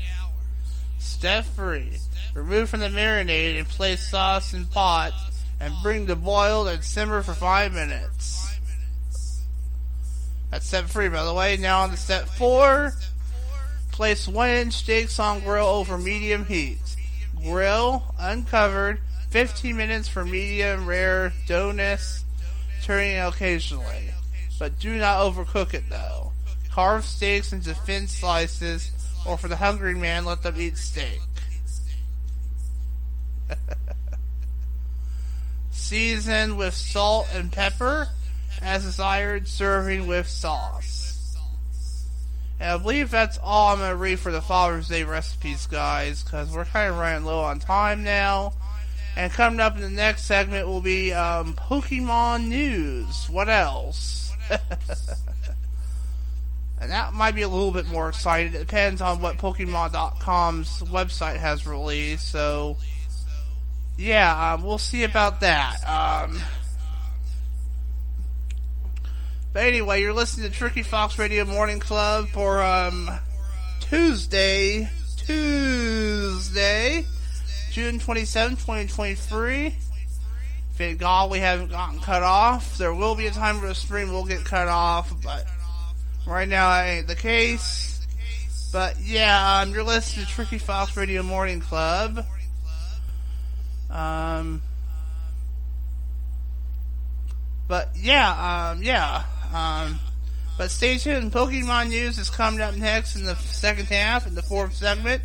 [0.99, 1.99] Step 3.
[2.35, 5.13] Remove from the marinade and place sauce in pot
[5.61, 8.57] and bring to boil and simmer for 5 minutes.
[10.51, 11.57] That's step 3 by the way.
[11.57, 12.93] Now on to step 4.
[14.03, 16.97] Place 1 inch steaks on grill over medium heat.
[17.41, 18.99] Grill uncovered
[19.31, 22.25] 15 minutes for medium rare doneness
[22.83, 24.09] turning occasionally.
[24.59, 26.33] But do not overcook it though.
[26.73, 28.91] Carve steaks into thin slices,
[29.25, 31.21] or for the hungry man, let them eat steak.
[35.71, 38.09] Season with salt and pepper,
[38.61, 41.02] as desired, serving with sauce.
[42.63, 46.23] And I believe that's all I'm going to read for the Father's Day recipes, guys,
[46.23, 48.53] because we're kind of running low on time now.
[49.17, 53.29] And coming up in the next segment will be um, Pokemon news.
[53.29, 54.33] What else?
[56.81, 58.55] and that might be a little bit more exciting.
[58.55, 62.29] It depends on what Pokemon.com's website has released.
[62.29, 62.77] So,
[63.99, 65.79] yeah, um, we'll see about that.
[65.85, 66.41] Um,
[69.53, 73.11] but anyway, you're listening to Tricky Fox Radio Morning Club for um,
[73.81, 74.89] Tuesday.
[75.17, 77.05] Tuesday.
[77.71, 79.75] June 27, 2023.
[80.75, 82.79] Thank God we haven't gotten cut off.
[82.79, 85.47] There will be a time where the stream will get cut off, but
[86.27, 88.07] right now that ain't the case.
[88.73, 92.25] But yeah, um, you're listening to Tricky Fox Radio Morning Club.
[93.91, 94.63] Um,
[97.69, 99.99] but yeah, um, yeah, um,
[100.59, 101.33] but stay tuned.
[101.33, 105.23] Pokemon news is coming up next in the second half, in the fourth segment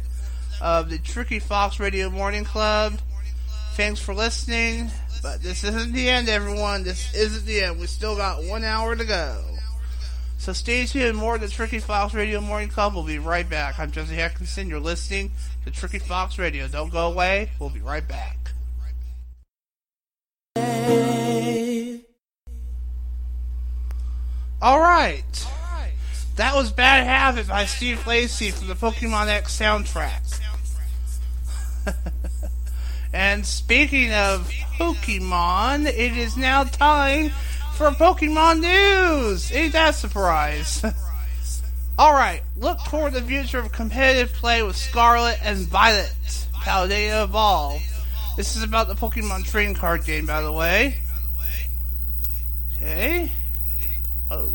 [0.62, 2.94] of the Tricky Fox Radio Morning Club.
[3.74, 4.90] Thanks for listening,
[5.22, 6.84] but this isn't the end, everyone.
[6.84, 7.80] This isn't the end.
[7.80, 9.44] We still got one hour to go.
[10.40, 11.18] So stay tuned.
[11.18, 12.94] More of the Tricky Fox Radio Morning Club.
[12.94, 13.80] We'll be right back.
[13.80, 14.70] I'm Jesse Atkinson.
[14.70, 15.32] You're listening
[15.66, 16.68] to Tricky Fox Radio.
[16.68, 17.50] Don't go away.
[17.60, 18.37] We'll be right back.
[24.62, 25.24] All right.
[26.38, 30.40] That was Bad Habit by Steve Lacy from the Pokemon X soundtrack.
[33.14, 37.32] and speaking of Pokemon, it is now time
[37.74, 39.52] for Pokemon news.
[39.52, 40.84] Ain't that a surprise?
[42.00, 46.14] Alright, look toward the future of competitive play with Scarlet and Violet.
[46.54, 47.84] Paldea Evolved.
[48.36, 50.98] This is about the Pokemon trading card game, by the way.
[52.76, 53.32] Okay.
[54.30, 54.54] Whoa.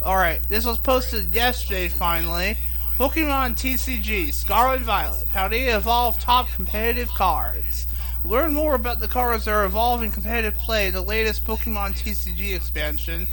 [0.00, 2.56] Alright, this was posted yesterday finally.
[2.96, 7.86] Pokemon TCG, Scarlet Violet, Paldea Evolve top competitive cards.
[8.24, 12.56] Learn more about the cards that are evolving competitive play in the latest Pokemon TCG
[12.56, 13.28] expansion.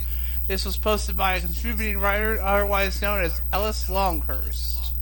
[0.46, 4.92] This was posted by a contributing writer, otherwise known as Ellis Longhurst.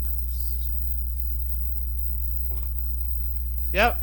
[3.74, 4.00] Yep.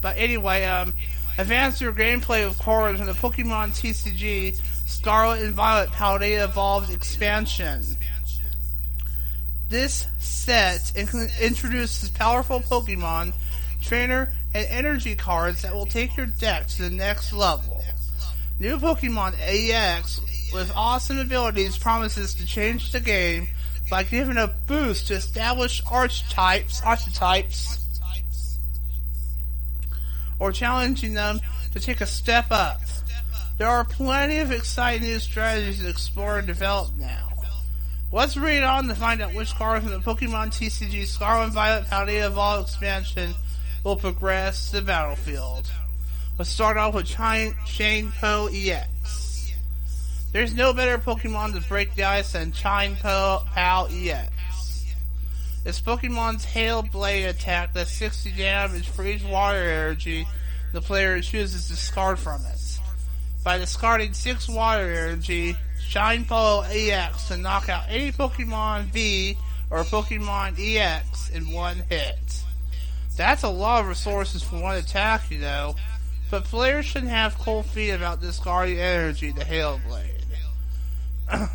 [0.00, 0.94] But anyway, um,
[1.38, 7.84] advance your gameplay with cards in the Pokemon TCG Scarlet and Violet Paldea Evolved expansion.
[9.68, 13.32] This set introduces powerful Pokemon,
[13.80, 17.84] trainer, and energy cards that will take your deck to the next level.
[18.58, 20.20] New Pokemon EX
[20.52, 23.46] with awesome abilities promises to change the game
[23.88, 27.78] by giving a boost to established archetypes, archetypes
[30.40, 31.40] or challenging them
[31.72, 32.80] to take a step up.
[33.60, 37.28] There are plenty of exciting new strategies to explore and develop now.
[38.10, 42.24] Let's read on to find out which cards from the Pokemon TCG Scarlet Violet Paldea
[42.24, 43.34] Evolved expansion
[43.84, 45.70] will progress the battlefield.
[46.38, 49.52] Let's start off with Chien-Pao EX.
[50.32, 54.94] There's no better Pokemon to break the ice than Chien-Pao Pal EX.
[55.66, 60.26] It's Pokemon's Hail Blade attack does 60 damage for each water energy
[60.72, 62.70] the player chooses to discard from it.
[63.42, 65.56] By discarding 6 water energy,
[65.88, 69.36] Chien-Pao EX to knock out any Pokemon V
[69.70, 72.44] or Pokemon EX in one hit.
[73.16, 75.74] That's a lot of resources for one attack, you know,
[76.30, 80.24] but players shouldn't have cold feet about discarding energy to Hail Blade.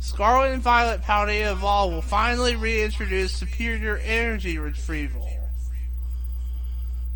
[0.00, 5.30] Scarlet and Violet Paldea Evolve will finally reintroduce Superior Energy Retrieval,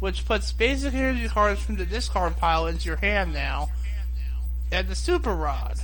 [0.01, 3.69] which puts basic energy cards from the discard pile into your hand now,
[4.71, 5.79] and the Super Rod,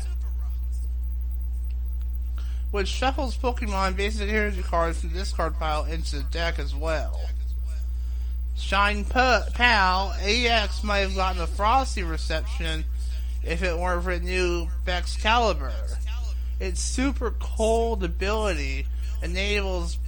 [2.70, 7.20] which shuffles Pokemon basic energy cards from the discard pile into the deck as well.
[8.56, 12.84] Chien-Pao AX might have gotten a frosty reception
[13.42, 15.72] if it weren't for new Baxcalibur
[16.60, 18.86] its super cold ability
[19.22, 19.98] enables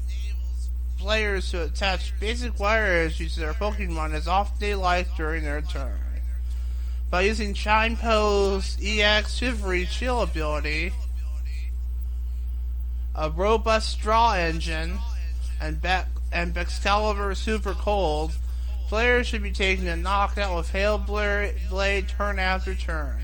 [1.07, 5.63] players to attach basic wire energies to their Pokemon as often they like during their
[5.63, 6.01] turn.
[7.11, 10.93] By using Chien-Pao's EX Shivery Chill ability,
[13.15, 14.99] a robust draw engine,
[15.61, 18.33] and, Be- and Baxcalibur Super Cold,
[18.89, 23.21] players should be taking a knockout with Hail Blade turn after turn.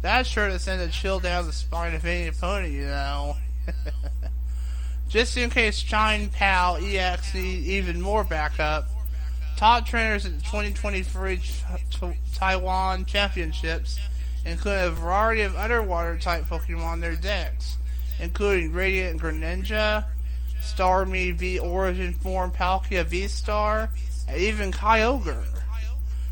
[0.00, 3.36] That's sure to send a chill down the spine of any opponent, you know.
[5.10, 8.88] Just in case Chien-Pao EX needs even more backup,
[9.56, 11.64] top trainers at the 2023 Ch-
[12.32, 13.98] Taiwan Championships
[14.46, 17.76] include a variety of underwater type Pokemon on their decks,
[18.20, 20.04] including Radiant Greninja,
[20.62, 23.90] Starmie V Origin Form Palkia V Star,
[24.28, 25.44] and even Kyogre.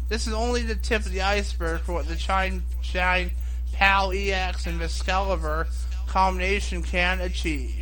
[0.08, 3.32] This is only the tip of the iceberg for what the Shine, Shine
[3.72, 5.66] PAL EX and Baxcalibur
[6.06, 7.74] combination can achieve.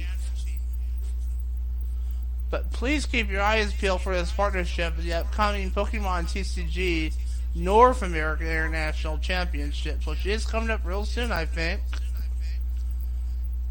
[2.50, 7.12] But please keep your eyes peeled for this partnership with the upcoming Pokemon TCG
[7.54, 11.80] North American International Championships, which is coming up real soon, I think.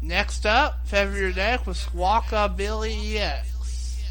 [0.02, 4.02] Next up, February deck with Squawkabilly EX.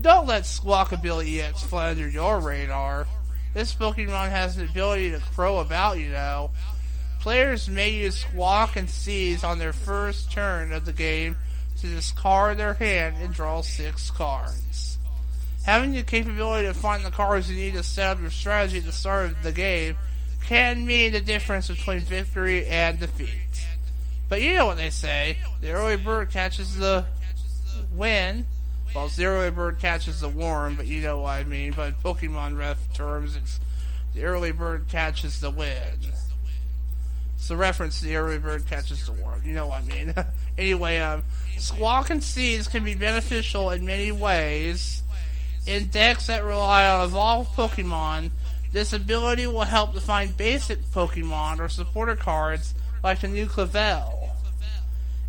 [0.00, 3.06] Don't let Squawkabilly EX fly under your radar.
[3.54, 6.50] This Pokemon has the ability to crow about, you know.
[7.20, 11.36] Players may use Squawk and Seize on their first turn of the game
[11.82, 14.98] to discard their hand and draw six cards.
[15.64, 18.84] Having the capability to find the cards you need to set up your strategy at
[18.84, 19.96] the start of the game
[20.44, 23.66] can mean the difference between victory and defeat.
[24.28, 27.04] But you know what they say, the early bird catches the
[27.92, 28.46] win,
[28.94, 31.72] the early bird catches the worm, but you know what I mean.
[31.72, 33.60] But Pokemon ref terms, it's
[34.14, 35.98] the early bird catches the win.
[37.42, 39.42] It's a reference to the early bird catches the worm.
[39.44, 40.14] You know what I mean.
[40.58, 41.24] anyway, um,
[41.58, 45.02] Squawk and Seize can be beneficial in many ways.
[45.66, 48.30] In decks that rely on evolved Pokemon,
[48.70, 54.30] this ability will help to find basic Pokemon or supporter cards like the new Clavel.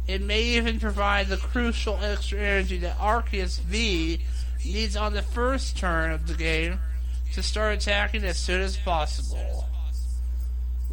[0.05, 4.19] It may even provide the crucial extra energy that Arceus V
[4.63, 6.77] needs on the first turn of the game
[7.33, 9.67] to start attacking as soon as possible.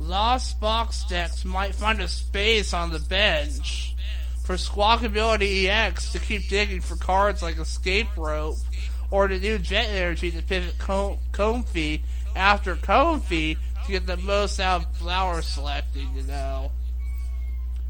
[0.00, 3.94] Lost box decks might find a space on the bench
[4.42, 8.56] for Squawkabilly EX to keep digging for cards like Escape Rope
[9.10, 12.00] or the new Jet Energy to pivot Com- Comfey
[12.34, 16.72] after Comfey to get the most out of flower selecting, you know.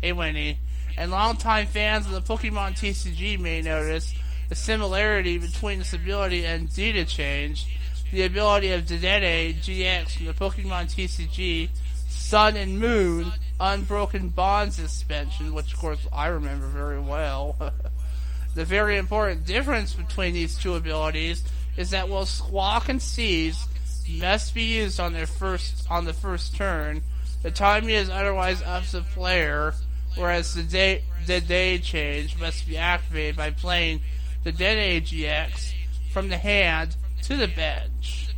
[0.01, 0.59] Hey, Winnie.
[0.99, 4.13] And longtime fans of the Pokemon TCG may notice
[4.49, 7.67] the similarity between this ability and Dede-Change,
[8.11, 11.69] the ability of Dedenne GX from the Pokemon TCG
[12.11, 17.57] Sun and Moon Unbroken Bond suspension, which of course I remember very well.
[18.55, 21.45] the very important difference between these two abilities
[21.77, 23.67] is that while Squawk and Seize
[24.09, 27.03] must be used on their first on the first turn,
[27.43, 29.75] the timing is otherwise up to the player
[30.17, 34.01] whereas the day, the day change must be activated by playing
[34.45, 35.75] Dedenne GX
[36.13, 38.30] from the hand to the bench.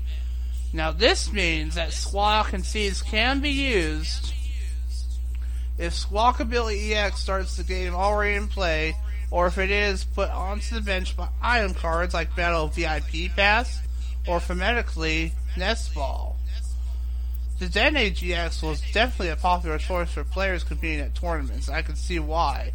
[0.73, 4.33] Now this means that Squawk and Seize can be used
[5.79, 8.95] if Squawkabilly EX starts the game already in play,
[9.31, 13.81] or if it is put onto the bench by item cards like Battle VIP Pass,
[14.27, 16.37] or phonetically Nest Ball.
[17.59, 21.69] Dedenne GX was definitely a popular choice for players competing at tournaments.
[21.69, 22.73] I can see why.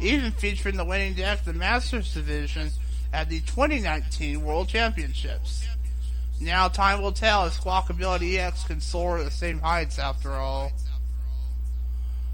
[0.00, 2.70] Even featuring the winning deck the Masters Division
[3.12, 5.66] at the 2019 World Championships.
[6.40, 10.72] Now time will tell if Squawkabilly EX can soar to the same heights after all.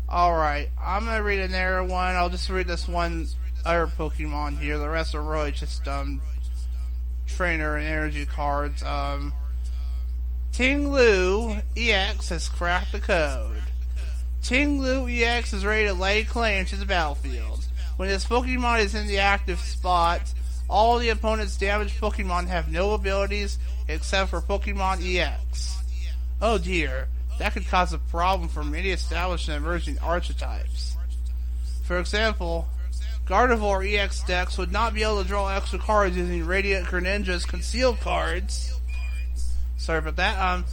[0.08, 2.14] Alright, I'm gonna read another one.
[2.14, 3.26] I'll just read this one
[3.64, 4.78] other Pokemon here.
[4.78, 6.20] The rest are really just um
[7.26, 8.82] trainer and energy cards.
[8.82, 9.32] Um
[10.52, 13.62] Ting Lu EX has cracked the code.
[14.42, 17.66] Ting Lu EX is ready to lay claim to the battlefield.
[17.96, 20.34] When this Pokemon is in the active spot,
[20.68, 23.58] all the opponent's damaged Pokemon have no abilities
[23.88, 25.82] except for Pokemon EX.
[26.40, 27.08] Oh dear,
[27.38, 30.96] that could cause a problem for many established and emerging archetypes.
[31.84, 32.68] For example,
[33.26, 38.00] Gardevoir EX decks would not be able to draw extra cards using Radiant Greninja's concealed
[38.00, 38.78] cards.
[39.76, 40.38] Sorry about that.
[40.38, 40.64] Um,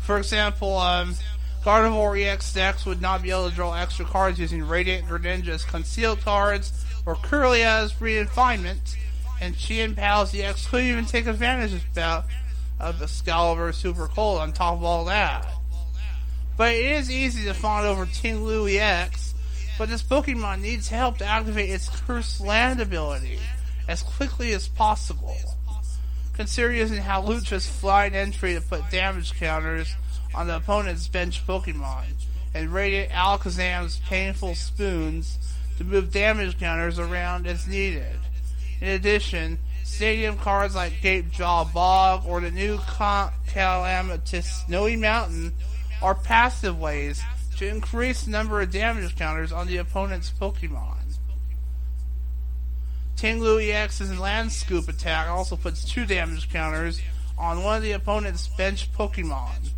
[0.00, 1.14] for example, um,
[1.62, 6.20] Gardevoir EX decks would not be able to draw extra cards using Radiant Greninja's concealed
[6.22, 8.96] cards or Kirlia's refinement,
[9.40, 12.24] and Chien-Pao's EX couldn't even take advantage of,
[12.80, 15.46] of the Baxcalibur Super Cold on top of all that.
[16.56, 19.34] But it is easy to fawn over Ting Lu X,
[19.78, 23.38] but this Pokemon needs help to activate its Cursed Land ability
[23.88, 25.36] as quickly as possible.
[26.34, 29.94] Consider using Hawlucha's flying entry to put damage counters
[30.34, 32.04] on the opponent's bench Pokemon,
[32.54, 35.38] and Radiant Alakazam's painful spoons
[35.78, 38.18] to move damage counters around as needed.
[38.80, 39.58] In addition,
[40.00, 45.52] stadium cards like Gape Jaw Bog or the new Calamitous Snowy Mountain
[46.00, 47.20] are passive ways
[47.58, 51.18] to increase the number of damage counters on the opponent's Pokemon.
[53.14, 57.02] Ting Lu EX's Land Scoop attack also puts two damage counters
[57.36, 59.68] on one of the opponent's bench Pokemon.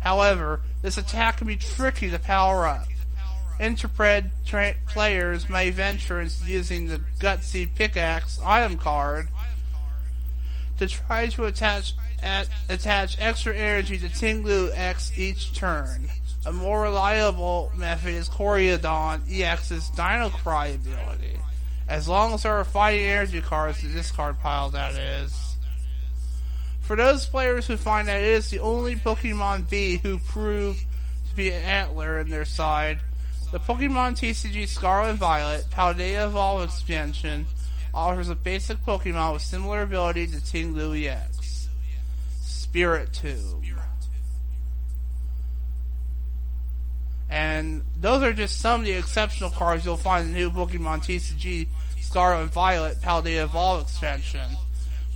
[0.00, 2.88] However, this attack can be tricky to power up.
[3.60, 9.28] Interpred tra- players may venture into using the Gutsy Pickaxe item card
[10.78, 16.08] to try to attach at, attach extra energy to Ting Lu X each turn.
[16.46, 21.38] A more reliable method is Koraidon EX's Dino Cry ability.
[21.88, 25.56] As long as there are fighting energy cards to discard pile, that is.
[26.80, 30.84] For those players who find that it is the only Pokemon V who prove
[31.28, 33.00] to be an antler in their side,
[33.52, 37.46] the Pokemon TCG Scarlet Violet Paldea Evolve expansion
[37.98, 41.68] offers a basic Pokemon with similar ability to Ting Lu EX.
[42.40, 43.58] Spiritomb.
[47.28, 51.04] And those are just some of the exceptional cards you'll find in the new Pokemon
[51.04, 51.66] TCG
[52.00, 54.56] Scarlet and Violet Paldea Evolve expansion.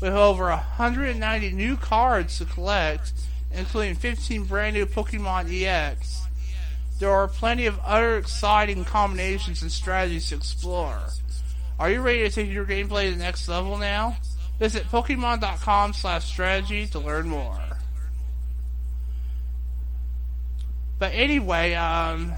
[0.00, 3.12] With over 190 new cards to collect,
[3.52, 6.26] including 15 brand new Pokemon EX,
[6.98, 11.00] there are plenty of other exciting combinations and strategies to explore.
[11.78, 14.16] Are you ready to take your gameplay to the next level now?
[14.58, 17.58] Visit Pokemon.com slash strategy to learn more.
[20.98, 22.32] But anyway, um,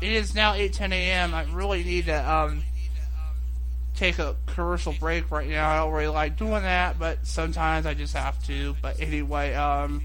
[0.00, 1.34] it is now 8:10 a.m.
[1.34, 2.62] I really need to um,
[3.96, 5.68] take a commercial break right now.
[5.68, 8.76] I don't really like doing that, but sometimes I just have to.
[8.80, 10.02] But anyway, um,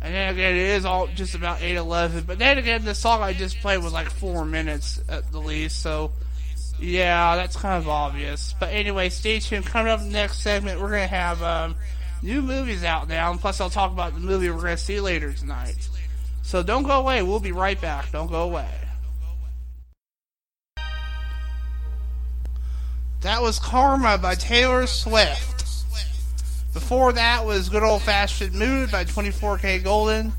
[0.00, 2.26] and then again, it is all just about 8:11.
[2.26, 5.80] But then again, the song I just played was like four minutes at the least,
[5.80, 6.10] so
[6.82, 8.54] yeah, that's kind of obvious.
[8.58, 9.66] But anyway, stay tuned.
[9.66, 11.76] Coming up next segment, we're gonna have um,
[12.22, 15.32] new movies out now, and plus I'll talk about the movie we're gonna see later
[15.32, 15.88] tonight.
[16.42, 17.22] So don't go away.
[17.22, 18.10] We'll be right back.
[18.10, 18.68] Don't go away.
[23.20, 25.62] That was Karma by Taylor Swift.
[26.72, 30.32] Before that was Good Old Fashioned Mood by 24kGoldn.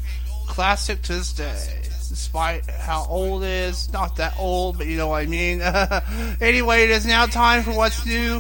[0.48, 1.82] Classic to this day.
[2.14, 3.91] Despite how old it is.
[3.91, 5.61] Not that old, but you know what I mean.
[6.41, 8.39] anyway, it is now time for what's new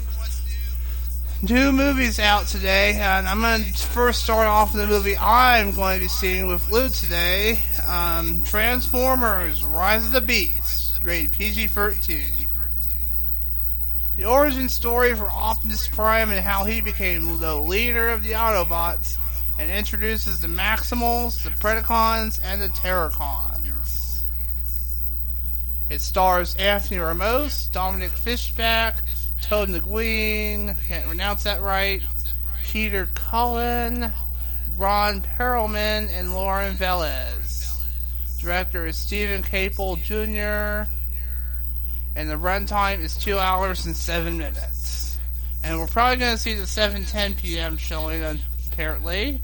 [1.41, 5.71] new movies out today, and I'm going to first start off with the movie I'm
[5.71, 11.69] going to be seeing with Lou today um, Transformers Rise of the Beast, rated PG
[11.69, 12.21] 13.
[14.17, 19.17] The origin story for Optimus Prime and how he became the leader of the Autobots
[19.59, 23.62] and introduces the Maximals, the Predacons, and the Terrorcons.
[25.89, 29.03] It stars Anthony Ramos, Dominique Fishback,
[29.41, 32.01] Todd McGueen, can't pronounce that right,
[32.63, 34.11] Peter Cullen,
[34.77, 37.75] Ron Perlman, and Lauren Velez.
[38.39, 40.89] Director is Steven Caple Jr.
[42.15, 45.17] And the runtime is 2 hours and 7 minutes.
[45.63, 47.77] And we're probably going to see the 7.10 p.m.
[47.77, 48.39] showing,
[48.71, 49.41] apparently.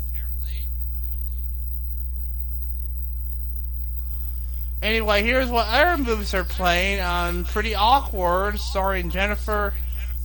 [4.82, 7.02] Anyway, here's what other movies are playing.
[7.02, 9.74] Um, Pretty Awkward, starring Jennifer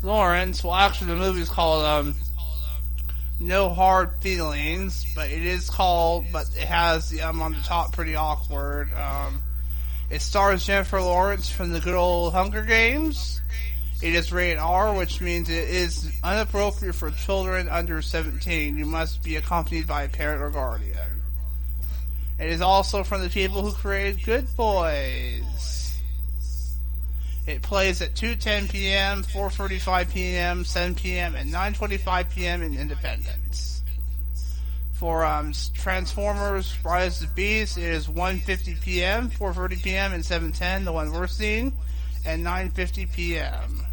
[0.02, 0.62] Lawrence.
[0.62, 2.14] Well, actually, the movie is called um,
[3.40, 7.92] No Hard Feelings, but it is called, but it has the um on the top
[7.92, 8.90] Pretty Awkward.
[8.94, 9.42] Um,
[10.08, 13.40] it stars Jennifer Lawrence from the good old Hunger Games.
[14.02, 18.76] It is rated R, which means it is inappropriate for children under 17.
[18.76, 21.13] You must be accompanied by a parent or guardian.
[22.38, 26.00] It is also from the people who created Good Boys.
[27.46, 32.62] It plays at 2:10 p.m., 4:45 p.m., 7 p.m., and 9:25 p.m.
[32.62, 33.82] in Independence.
[34.94, 40.92] For um, Transformers: Rise of the it is 1:50 p.m., 4:30 p.m., and 7:10, the
[40.92, 41.72] one we're seeing,
[42.24, 43.86] and 9:50 p.m.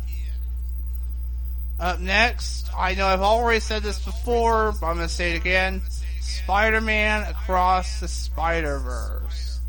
[1.79, 5.37] Up next, I know I've already said this before, but I'm going to say it
[5.37, 5.81] again.
[6.21, 9.59] Spider-Man Across the Spider-Verse.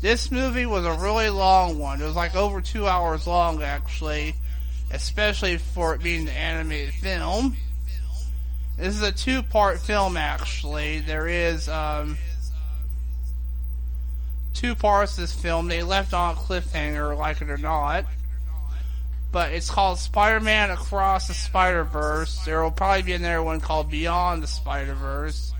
[0.00, 2.00] This movie was a really long one.
[2.00, 4.34] It was like over two hours long, actually,
[4.92, 7.56] especially for it being an animated film.
[8.76, 11.00] This is a two-part film, actually.
[11.00, 12.16] There is um,
[14.54, 15.68] two parts to this film.
[15.68, 18.04] They left on a cliffhanger, like it or not.
[19.32, 22.44] But it's called Spider-Man Across the Spider-Verse.
[22.44, 25.54] There will probably be another one called Beyond the Spider-Verse.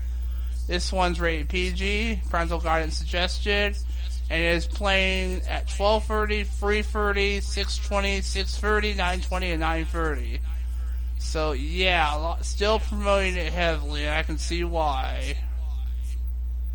[0.69, 3.75] This one's rated PG, parental guidance suggested,
[4.29, 10.39] and it is playing at 12:30, 3:30, 6:20, 6:30, 9:20, and 9:30.
[11.17, 14.07] So yeah, still promoting it heavily.
[14.07, 15.37] I can see why.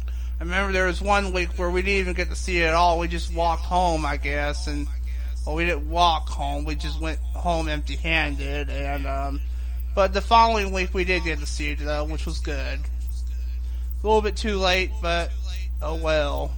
[0.09, 2.75] I remember there was one week where we didn't even get to see it at
[2.75, 2.99] all.
[2.99, 4.89] We just walked home, I guess, and
[5.47, 6.65] well, we didn't walk home.
[6.65, 9.41] We just went home empty-handed, and um,
[9.95, 12.81] but the following week we did get to see it though, which was good.
[14.05, 15.31] A little bit too late, but
[15.81, 16.55] oh well.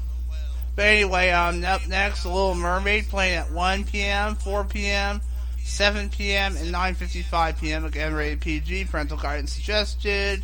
[0.75, 5.21] But anyway, um, up next, The Little Mermaid playing at 1 p.m., 4 p.m.,
[5.63, 7.85] 7 p.m., and 9:55 p.m.
[7.85, 8.87] Again, rated PG.
[8.87, 10.43] Parental guidance suggested.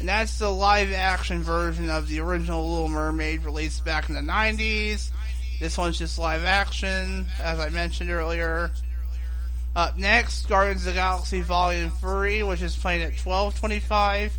[0.00, 4.20] And that's the live action version of the original Little Mermaid released back in the
[4.20, 5.12] 90s.
[5.60, 8.72] This one's just live action, as I mentioned earlier.
[9.76, 14.32] Up next, Guardians of the Galaxy Volume 3, which is playing at 12:25,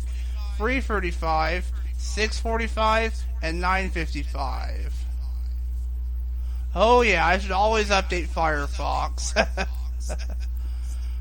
[0.58, 1.64] 3:35,
[1.98, 4.92] 6:45, and 9:55.
[6.74, 9.32] Oh yeah, I should always update Firefox.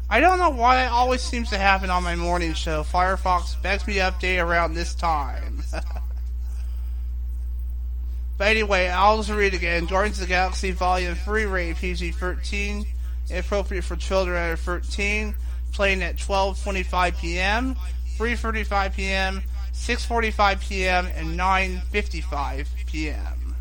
[0.10, 2.84] I don't know why it always seems to happen on my morning show.
[2.84, 5.64] Firefox begs me to update around this time.
[8.38, 9.86] but anyway, I'll just read again.
[9.86, 12.86] Guardians of the Galaxy Volume 3, rated PG-13,
[13.32, 15.34] inappropriate for children under 13,
[15.72, 17.76] playing at 12.25 p.m.,
[18.18, 19.42] 3.35 p.m.,
[19.86, 21.08] 6:45 p.m.
[21.16, 23.56] and 9:55 p.m.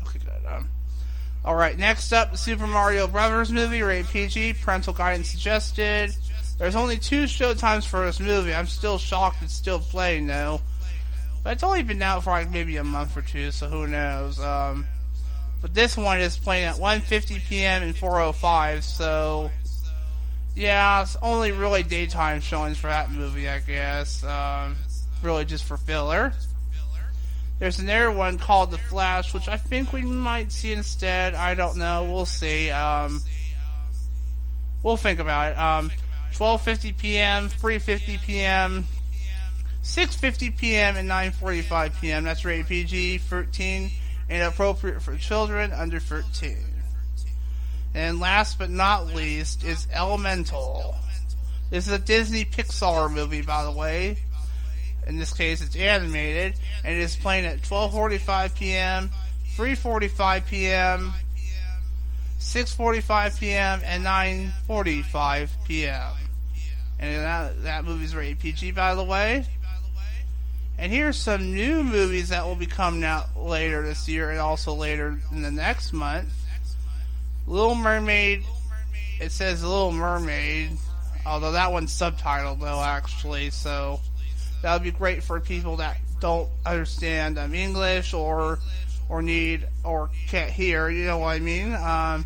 [0.00, 0.50] Okay, good.
[0.50, 0.70] Um,
[1.44, 6.14] all right, next up, Super Mario Brothers movie, rated PG, parental guidance suggested.
[6.58, 8.54] There's only two show times for this movie.
[8.54, 10.62] I'm still shocked it's still playing though.
[11.42, 14.40] But it's only been out for like maybe a month or two, so who knows.
[14.40, 14.86] Um,
[15.60, 17.82] but this one is playing at 1:50 p.m.
[17.82, 19.50] and 4:05, so
[20.54, 24.24] yeah, it's only really daytime showings for that movie, I guess.
[24.24, 24.76] Um,
[25.22, 26.32] really just for filler.
[27.58, 31.34] There's another one called The Flash, which I think we might see instead.
[31.34, 32.04] I don't know.
[32.10, 32.70] We'll see.
[32.70, 33.20] Um,
[34.82, 35.58] we'll think about it.
[35.58, 35.90] Um,
[36.32, 38.86] 12:50 p.m., 3:50 p.m.,
[39.82, 42.24] 6:50 p.m., and 9:45 p.m.
[42.24, 43.90] That's rated PG, 13,
[44.30, 46.56] and appropriate for children under 13.
[47.94, 50.94] And last but not least is Elemental.
[51.70, 54.18] This is a Disney Pixar movie, by the way.
[55.06, 59.10] In this case, it's animated, and it is playing at 12:45 p.m.,
[59.56, 61.12] 3:45 p.m.,
[62.38, 66.12] 6:45 p.m., and 9:45 p.m.
[66.98, 69.46] And that that movie's rated PG, by the way.
[70.78, 74.74] And here's some new movies that will be coming out later this year and also
[74.74, 76.32] later in the next month.
[77.50, 78.44] Little Mermaid.
[79.20, 80.70] It says Little Mermaid,
[81.26, 83.50] although that one's subtitled though, actually.
[83.50, 83.98] So
[84.62, 88.60] that would be great for people that don't understand um, English or
[89.08, 90.88] or need or can't hear.
[90.88, 91.74] You know what I mean?
[91.74, 92.24] Um,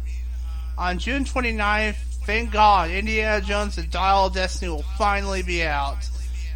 [0.76, 1.94] on June 29th,
[2.26, 6.06] thank God, Indiana Jones and Dial of Destiny will finally be out.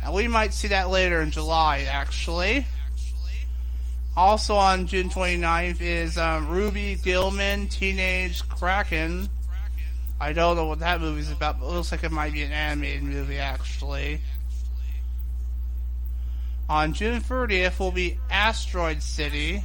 [0.05, 2.67] And we might see that later in July, actually.
[4.19, 9.29] Also on June 29th is um, Ruby Gillman, Teenage Kraken.
[10.21, 12.51] I don't know what that movie's about, but it looks like it might be an
[12.51, 14.21] animated movie, actually.
[16.69, 19.63] On June 30th will be Asteroid City.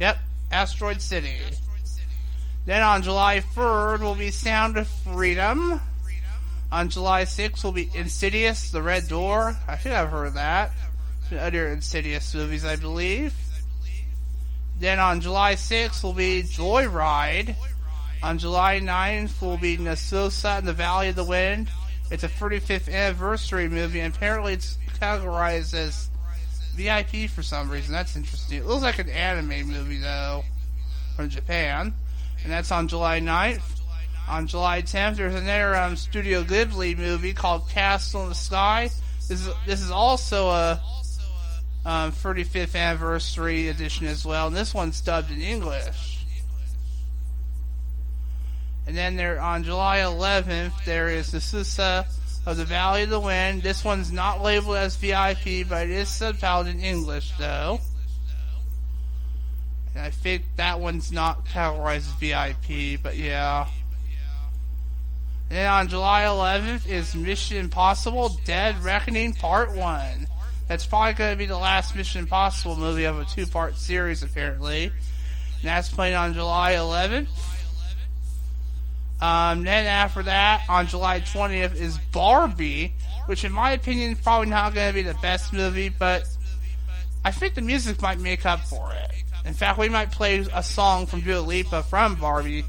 [0.00, 0.16] Yep,
[0.50, 1.36] Asteroid City.
[2.64, 5.82] Then on July 3rd will be Sound of Freedom.
[6.72, 9.58] On July 6th will be Insidious, The Red Door.
[9.68, 10.72] I think I've heard that.
[11.32, 13.34] Other Insidious movies, I believe.
[14.78, 17.54] Then on July 6th will be Joyride.
[18.22, 21.70] On July 9th will be Nausicaa in the Valley of the Wind.
[22.10, 26.10] It's a 35th anniversary movie, and apparently it's categorized as
[26.74, 27.92] VIP for some reason.
[27.92, 28.58] That's interesting.
[28.58, 30.44] It looks like an anime movie, though,
[31.16, 31.94] from Japan.
[32.42, 33.62] And that's on July 9th.
[34.28, 38.90] On July 10th, there's another um, Studio Ghibli movie called Castle in the Sky.
[39.28, 40.80] This is this is also a
[41.84, 46.24] um, 35th anniversary edition as well, and this one's dubbed in English.
[48.86, 52.06] And then there on July 11th, there is the Susa
[52.46, 53.62] of the Valley of the Wind.
[53.62, 57.80] This one's not labeled as VIP, but it is subtitled in English, though.
[59.94, 63.68] And I think that one's not categorized as VIP, but yeah.
[65.50, 70.26] And on July 11th is Mission Impossible Dead Reckoning Part 1.
[70.68, 74.22] That's probably going to be the last Mission Impossible movie of a two part series,
[74.22, 74.84] apparently.
[74.84, 74.92] And
[75.62, 77.28] that's playing on July 11th.
[79.20, 82.94] Um, then after that, on July 20th, is Barbie,
[83.26, 86.24] which in my opinion is probably not going to be the best movie, but
[87.24, 89.10] I think the music might make up for it.
[89.46, 92.64] In fact, we might play a song from Dua Lipa from Barbie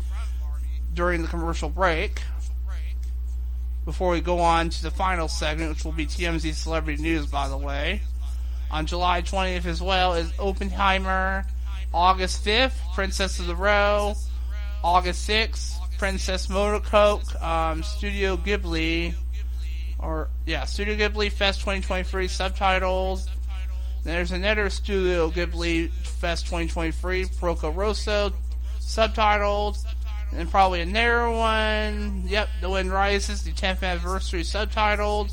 [0.93, 2.21] during the commercial break
[3.85, 7.47] before we go on to the final segment, which will be TMZ Celebrity News, by
[7.47, 8.01] the way.
[8.71, 11.45] On July 20th as well is Oppenheimer.
[11.93, 14.15] August 5th, Princess of the Row.
[14.83, 19.15] August 6th, Princess Mononoke, um, Studio Ghibli,
[19.97, 23.27] or yeah, Studio Ghibli Fest 2023 subtitles.
[24.03, 28.31] There's another Studio Ghibli Fest 2023 Porco Rosso
[28.79, 29.83] subtitled,
[30.37, 32.23] and probably another one.
[32.27, 35.31] Yep, The Wind Rises, the 10th anniversary subtitled,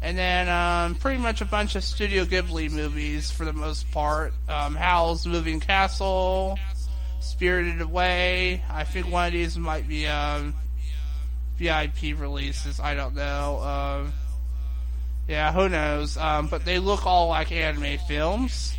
[0.00, 4.32] and then um, pretty much a bunch of Studio Ghibli movies for the most part.
[4.48, 6.58] Um, Howl's Moving Castle.
[7.20, 8.64] Spirited Away.
[8.68, 10.54] I think one of these might be um,
[11.56, 12.80] VIP releases.
[12.80, 13.60] I don't know.
[13.60, 14.12] Um,
[15.28, 16.16] yeah, who knows?
[16.16, 18.74] Um, but they look all like anime films.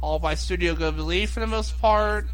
[0.00, 2.28] All by Studio Ghibli for the most part.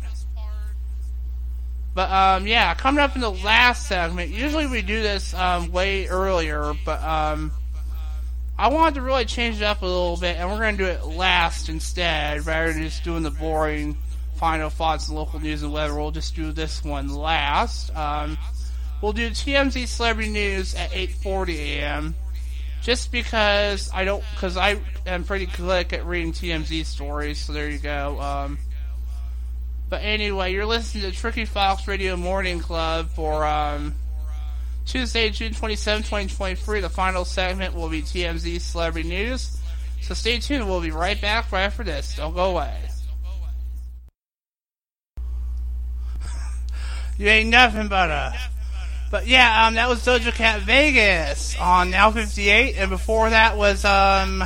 [1.95, 4.31] But um, yeah, coming up in the last segment.
[4.31, 7.53] Usually we do this um, way earlier, but um,
[8.59, 10.91] I wanted to really change it up a little bit, and we're going to do
[10.91, 13.97] it last instead, rather than just doing the boring
[14.35, 15.95] final thoughts and local news and weather.
[15.95, 17.95] We'll just do this one last.
[17.97, 18.39] Um,
[19.01, 22.15] we'll do TMZ celebrity news at 8:40 a.m.
[22.83, 27.39] Just because I don't, because I am pretty quick at reading TMZ stories.
[27.39, 28.19] So there you go.
[29.89, 33.95] But anyway, you're listening to Tricky Fox Radio Morning Club for um,
[34.87, 36.81] Tuesday, June 27, 2023.
[36.81, 39.59] The final segment will be TMZ celebrity news.
[40.01, 40.67] So stay tuned.
[40.67, 42.17] We'll be right back right after this.
[42.17, 42.77] Don't go away.
[47.17, 48.35] You ain't nothing but a.
[49.13, 53.85] But yeah, um, that was Doja Cat Vegas on Now 58, and before that was
[53.85, 54.43] um,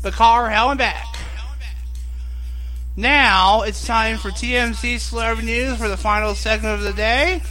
[0.00, 1.15] the car Hell and Back.
[2.98, 7.42] Now it's time for TMZ Celebrity News for the final segment of the day.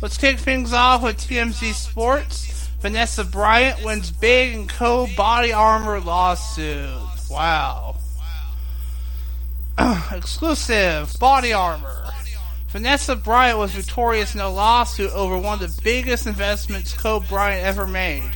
[0.00, 2.68] Let's kick things off with TMZ Sports.
[2.80, 6.88] Vanessa Bryant wins big in co body armor lawsuit.
[7.28, 7.96] Wow.
[10.12, 12.10] Exclusive body armor.
[12.68, 17.64] Vanessa Bryant was victorious in a lawsuit over one of the biggest investments Kobe Bryant
[17.64, 18.30] ever made.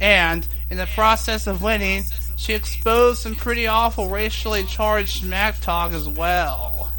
[0.00, 2.04] And, in the process of winning,
[2.38, 6.92] she exposed some pretty awful racially charged smack talk as well.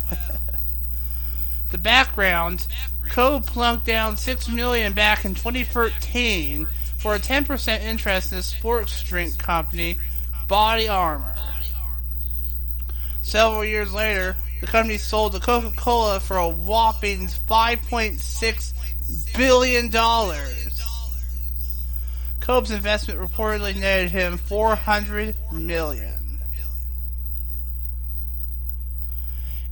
[1.71, 2.67] the background
[3.09, 6.67] Kobe plunked down six million back in 2013
[6.97, 9.97] for a 10% interest in the sports drink company
[10.49, 11.35] Body Armor.
[13.21, 18.73] Several years later, the company sold to Coca Cola for a whopping $5.6
[19.37, 19.89] billion.
[22.49, 26.39] Kobe's investment reportedly netted him 400 million.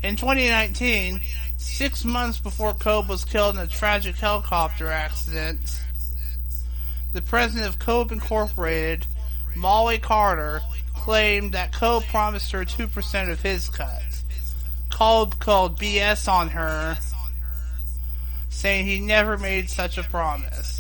[0.03, 1.19] In 2019,
[1.57, 5.81] six months before Kobe was killed in a tragic helicopter accident,
[7.13, 9.07] the president of Kobe Incorporated,
[9.55, 10.61] Molly Carter,
[10.93, 14.03] claimed that Kobe promised her 2% of his cut.
[14.91, 16.99] Kobe called BS on her,
[18.49, 20.76] saying he never made such a promise.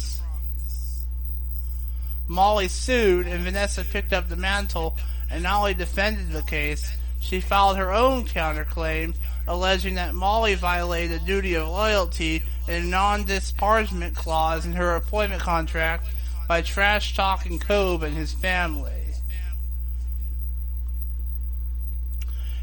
[2.27, 4.97] Molly sued, and Vanessa picked up the mantle
[5.29, 9.15] and not only defended the case, she filed her own counterclaim
[9.47, 15.41] alleging that Molly violated a duty of loyalty in a non-disparagement clause in her employment
[15.41, 16.07] contract
[16.47, 18.91] by trash talking Kobe and his family.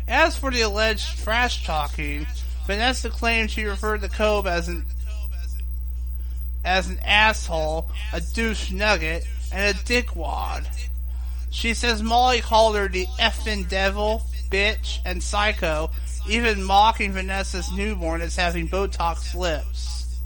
[0.06, 2.26] As for the alleged trash talking,
[2.66, 4.84] Vanessa claims she referred to Kobe as an
[6.64, 10.66] as an asshole, a douche nugget, and a dickwad.
[11.50, 15.90] She says Molly called her the effing devil, bitch, and psycho,
[16.28, 20.20] even mocking Vanessa's newborn as having Botox lips.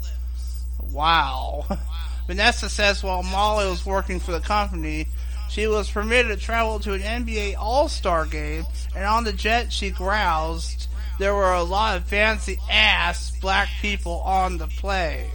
[0.90, 1.66] Wow.
[2.26, 5.06] Vanessa says while Molly was working for the company,
[5.50, 8.64] she was permitted to travel to an NBA All-Star game,
[8.96, 14.20] and on the jet she groused there were a lot of fancy ass black people
[14.20, 15.26] on the plane.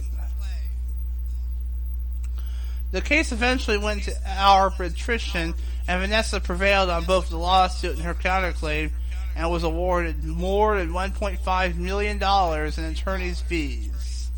[2.94, 5.54] The case eventually went to arbitration,
[5.88, 8.92] and Vanessa prevailed on both the lawsuit and her counterclaim,
[9.34, 14.30] and was awarded more than $1.5 million in attorney's fees.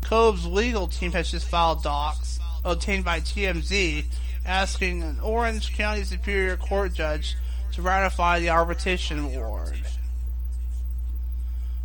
[0.00, 4.06] Kobe's legal team has just filed docs obtained by TMZ
[4.44, 7.36] asking an Orange County Superior Court judge
[7.70, 9.80] to ratify the arbitration award.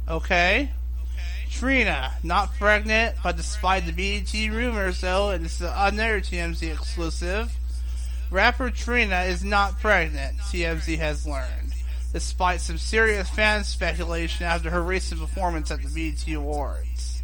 [0.10, 0.72] Okay?
[1.58, 7.52] Trina, not pregnant, but despite the BET rumor, so and is another TMZ exclusive,
[8.30, 11.74] rapper Trina is not pregnant, TMZ has learned,
[12.14, 17.24] despite some serious fan speculation after her recent performance at the BET Awards.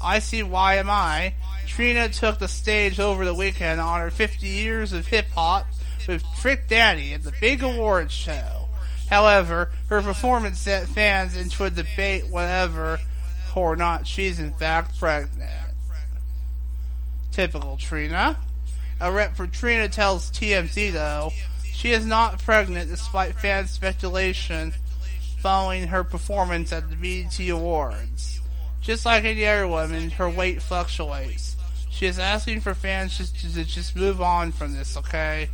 [0.00, 1.34] I see why am I.
[1.66, 5.66] Trina took the stage over the weekend on her 50 years of hip hop
[6.06, 8.68] with Trick Daddy at the big awards show.
[9.10, 13.00] However, her performance set fans into a debate whether
[13.56, 15.50] or not she's in fact pregnant.
[17.32, 18.38] Typical Trina.
[19.00, 21.32] A rep for Trina tells TMZ, though,
[21.72, 24.72] she is not pregnant despite fan speculation
[25.40, 28.40] following her performance at the BET Awards.
[28.80, 31.56] Just like any other woman, her weight fluctuates.
[31.90, 35.48] She is asking for fans just to just move on from this, okay?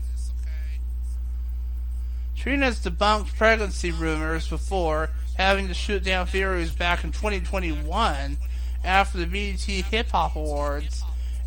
[2.37, 8.37] Trina's debunked pregnancy rumors before having to shoot down theories back in 2021
[8.85, 11.03] after the BET Hip Hop Awards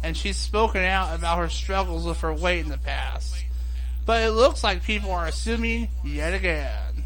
[0.05, 3.43] and she's spoken out about her struggles with her weight in the past.
[4.05, 7.03] But it looks like people are assuming yet again.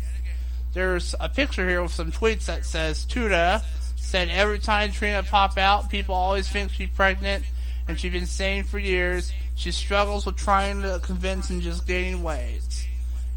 [0.73, 3.63] There's a picture here with some tweets that says Tuda
[3.95, 7.45] said every time Trina pop out, people always think she's pregnant,
[7.87, 12.21] and she's been saying for years she struggles with trying to convince and just gaining
[12.21, 12.85] weight.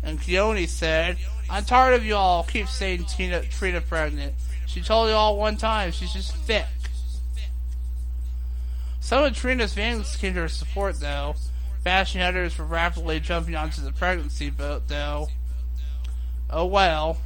[0.02, 1.18] And Keone said,
[1.52, 4.32] I'm tired of you all keep saying Tina Trina pregnant.
[4.66, 6.64] She told you all one time she's just thick.
[9.00, 11.34] Some of Trina's fans came to her support, though,
[11.84, 15.28] bashing others for rapidly jumping onto the pregnancy boat, though.
[16.48, 17.18] Oh well.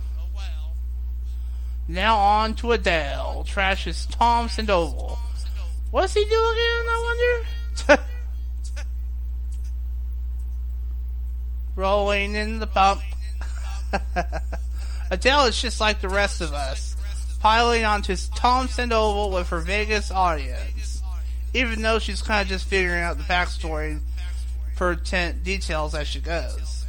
[1.86, 3.46] Now on to Adele.
[3.48, 5.20] Trashes Tom Sandoval.
[5.92, 7.44] What's he doing again, I
[7.86, 8.02] wonder?
[11.76, 13.02] Rolling in the pump.
[15.10, 16.96] Adele is just like the rest of us,
[17.40, 20.96] piling onto Tom Sandoval with her Vegas audience
[21.56, 23.98] even though she's kind of just figuring out the backstory
[24.76, 26.84] per tent details as she goes.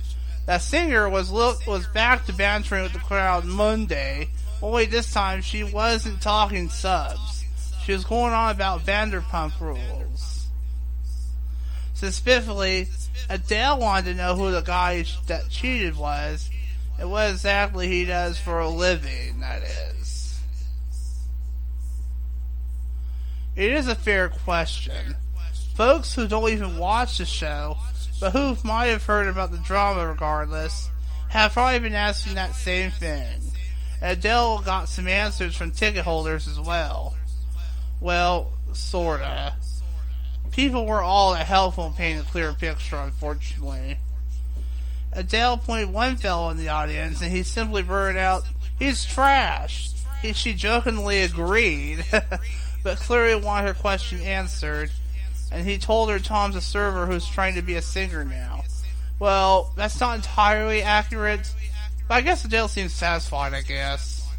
[0.45, 4.29] That singer was look was back to bantering with the crowd Monday,
[4.61, 7.45] only this time she wasn't talking subs.
[7.83, 10.47] She was going on about Vanderpump rules.
[11.93, 12.87] Specifically,
[13.29, 16.49] Adele wanted to know who the guy that cheated was,
[16.99, 20.39] and what exactly he does for a living, that is.
[23.55, 25.15] It is a fair question.
[25.75, 27.77] Folks who don't even watch the show,
[28.19, 30.89] but who might have heard about the drama regardless,
[31.29, 33.41] have probably been asking that same thing.
[34.01, 37.15] Adele got some answers from ticket holders as well.
[37.99, 39.53] Well, sorta.
[40.51, 43.97] People were all that helpful in painting a clear picture, unfortunately.
[45.13, 48.43] Adele pointed one fellow in the audience, and he simply blurted out,
[48.77, 49.91] "He's trash."
[50.21, 52.05] He, she jokingly agreed.
[52.83, 54.91] but clearly wanted her question answered,
[55.51, 58.63] and he told her Tom's a server who's trying to be a singer now.
[59.19, 61.53] Well, that's not entirely accurate.
[62.07, 64.29] But I guess Adele seems satisfied, I guess.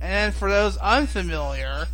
[0.00, 1.86] And for those unfamiliar,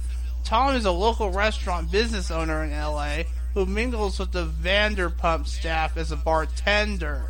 [0.45, 3.25] Tom is a local restaurant business owner in LA
[3.55, 7.27] who mingles with the Vanderpump staff as a bartender.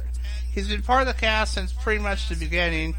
[0.52, 2.94] He's been part of the cast since pretty much the beginning,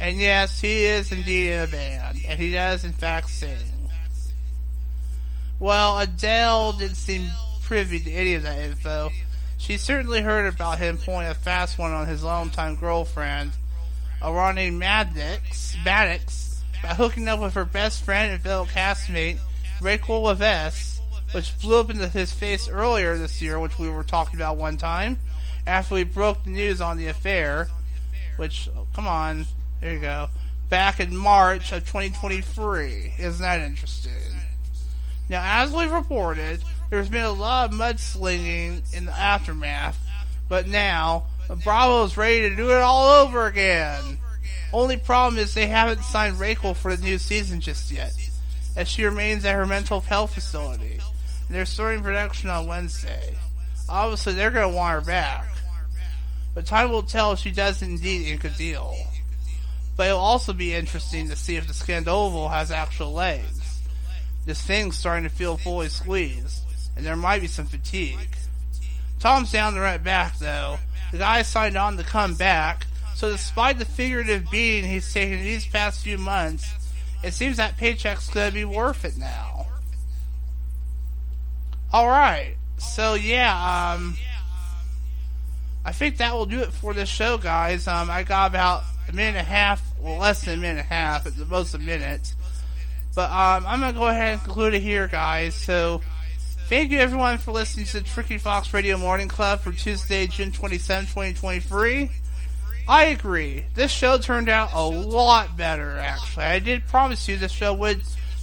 [0.00, 3.56] and yes, he is indeed in a band, and he does in fact sing.
[5.58, 7.28] Well, Adele didn't seem
[7.62, 9.10] privy to any of that info.
[9.58, 13.52] She certainly heard about him pulling a fast one on his longtime girlfriend,
[14.20, 19.38] Ronnie Madix, Madix, by hooking up with her best friend and fellow castmate,
[19.80, 21.00] Rachel Leviss,
[21.32, 24.76] which blew up into his face earlier this year, which we were talking about one
[24.76, 25.18] time,
[25.66, 27.68] after we broke the news on the affair,
[28.36, 29.46] which, oh, come on,
[29.80, 30.28] there you go,
[30.68, 33.14] back in March of 2023.
[33.18, 34.12] Isn't that interesting?
[35.28, 39.98] Now, as we've reported, there's been a lot of mudslinging in the aftermath,
[40.48, 41.24] but now
[41.64, 44.18] Bravo is ready to do it all over again.
[44.72, 48.12] Only problem is they haven't signed Rachel for the new season just yet,
[48.76, 51.00] as she remains at her mental health facility.
[51.52, 53.36] They're starting production on Wednesday.
[53.88, 55.46] Obviously, they're going to want her back,
[56.54, 58.96] but time will tell if she does indeed ink a deal.
[59.96, 63.80] But it'll also be interesting to see if the Scandoval has actual legs.
[64.46, 66.62] This thing's starting to feel fully squeezed
[66.96, 68.36] and there might be some fatigue.
[69.20, 70.78] Tom's down the right back, though.
[71.10, 75.66] The guy signed on to come back, so despite the figurative beating he's taken these
[75.66, 76.70] past few months,
[77.22, 79.66] it seems that paycheck's gonna be worth it now.
[81.92, 84.16] Alright, so yeah, um,
[85.84, 87.86] I think that will do it for this show, guys.
[87.86, 90.80] Um, I got about a minute and a half, well, less than a minute and
[90.80, 92.34] a half, at the most a minute.
[93.14, 95.54] But um, I'm gonna go ahead and conclude it here, guys.
[95.54, 96.00] So
[96.72, 100.52] Thank you everyone for listening to the Tricky Fox Radio Morning Club for Tuesday, June
[100.52, 102.10] 27, 2023.
[102.88, 103.66] I agree.
[103.74, 106.46] This show turned out a lot better, actually.
[106.46, 108.00] I did promise you this show would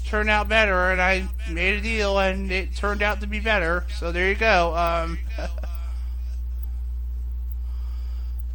[0.09, 3.85] turn out better, and I made a deal, and it turned out to be better.
[3.99, 4.75] So there you go.
[4.75, 5.19] Um,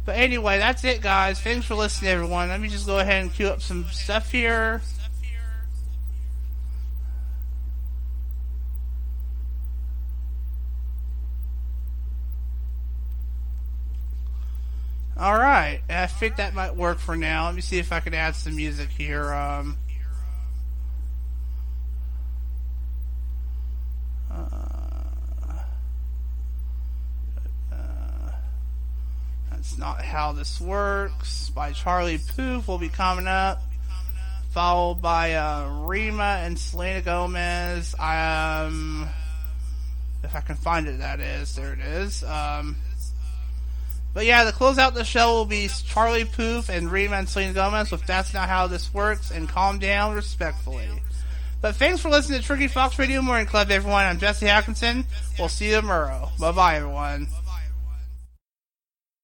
[0.05, 1.39] but anyway, that's it, guys.
[1.39, 2.49] Thanks for listening, everyone.
[2.49, 4.81] Let me just go ahead and cue up some stuff here.
[15.17, 17.45] All right, I think that might work for now.
[17.45, 19.33] Let me see if I can add some music here.
[19.33, 19.77] Um,
[29.65, 31.49] that's not how this works.
[31.49, 33.61] By Charlie Puth will be coming up,
[34.51, 37.95] followed by uh, Rema and Selena Gomez.
[37.99, 39.07] Um,
[40.23, 41.73] if I can find it, that is there.
[41.73, 42.23] It is.
[42.23, 42.75] Um,
[44.13, 47.53] but yeah, to close out the show will be Charlie Puth and Rema and Selena
[47.53, 50.87] Gomez with That's Not How This Works and Calm Down Respectfully.
[51.65, 54.05] But thanks for listening to Tricky Fox Radio Morning Club, everyone.
[54.05, 55.03] I'm Jesse Atkinson.
[55.39, 56.29] We'll see you tomorrow.
[56.39, 57.27] Bye bye, everyone.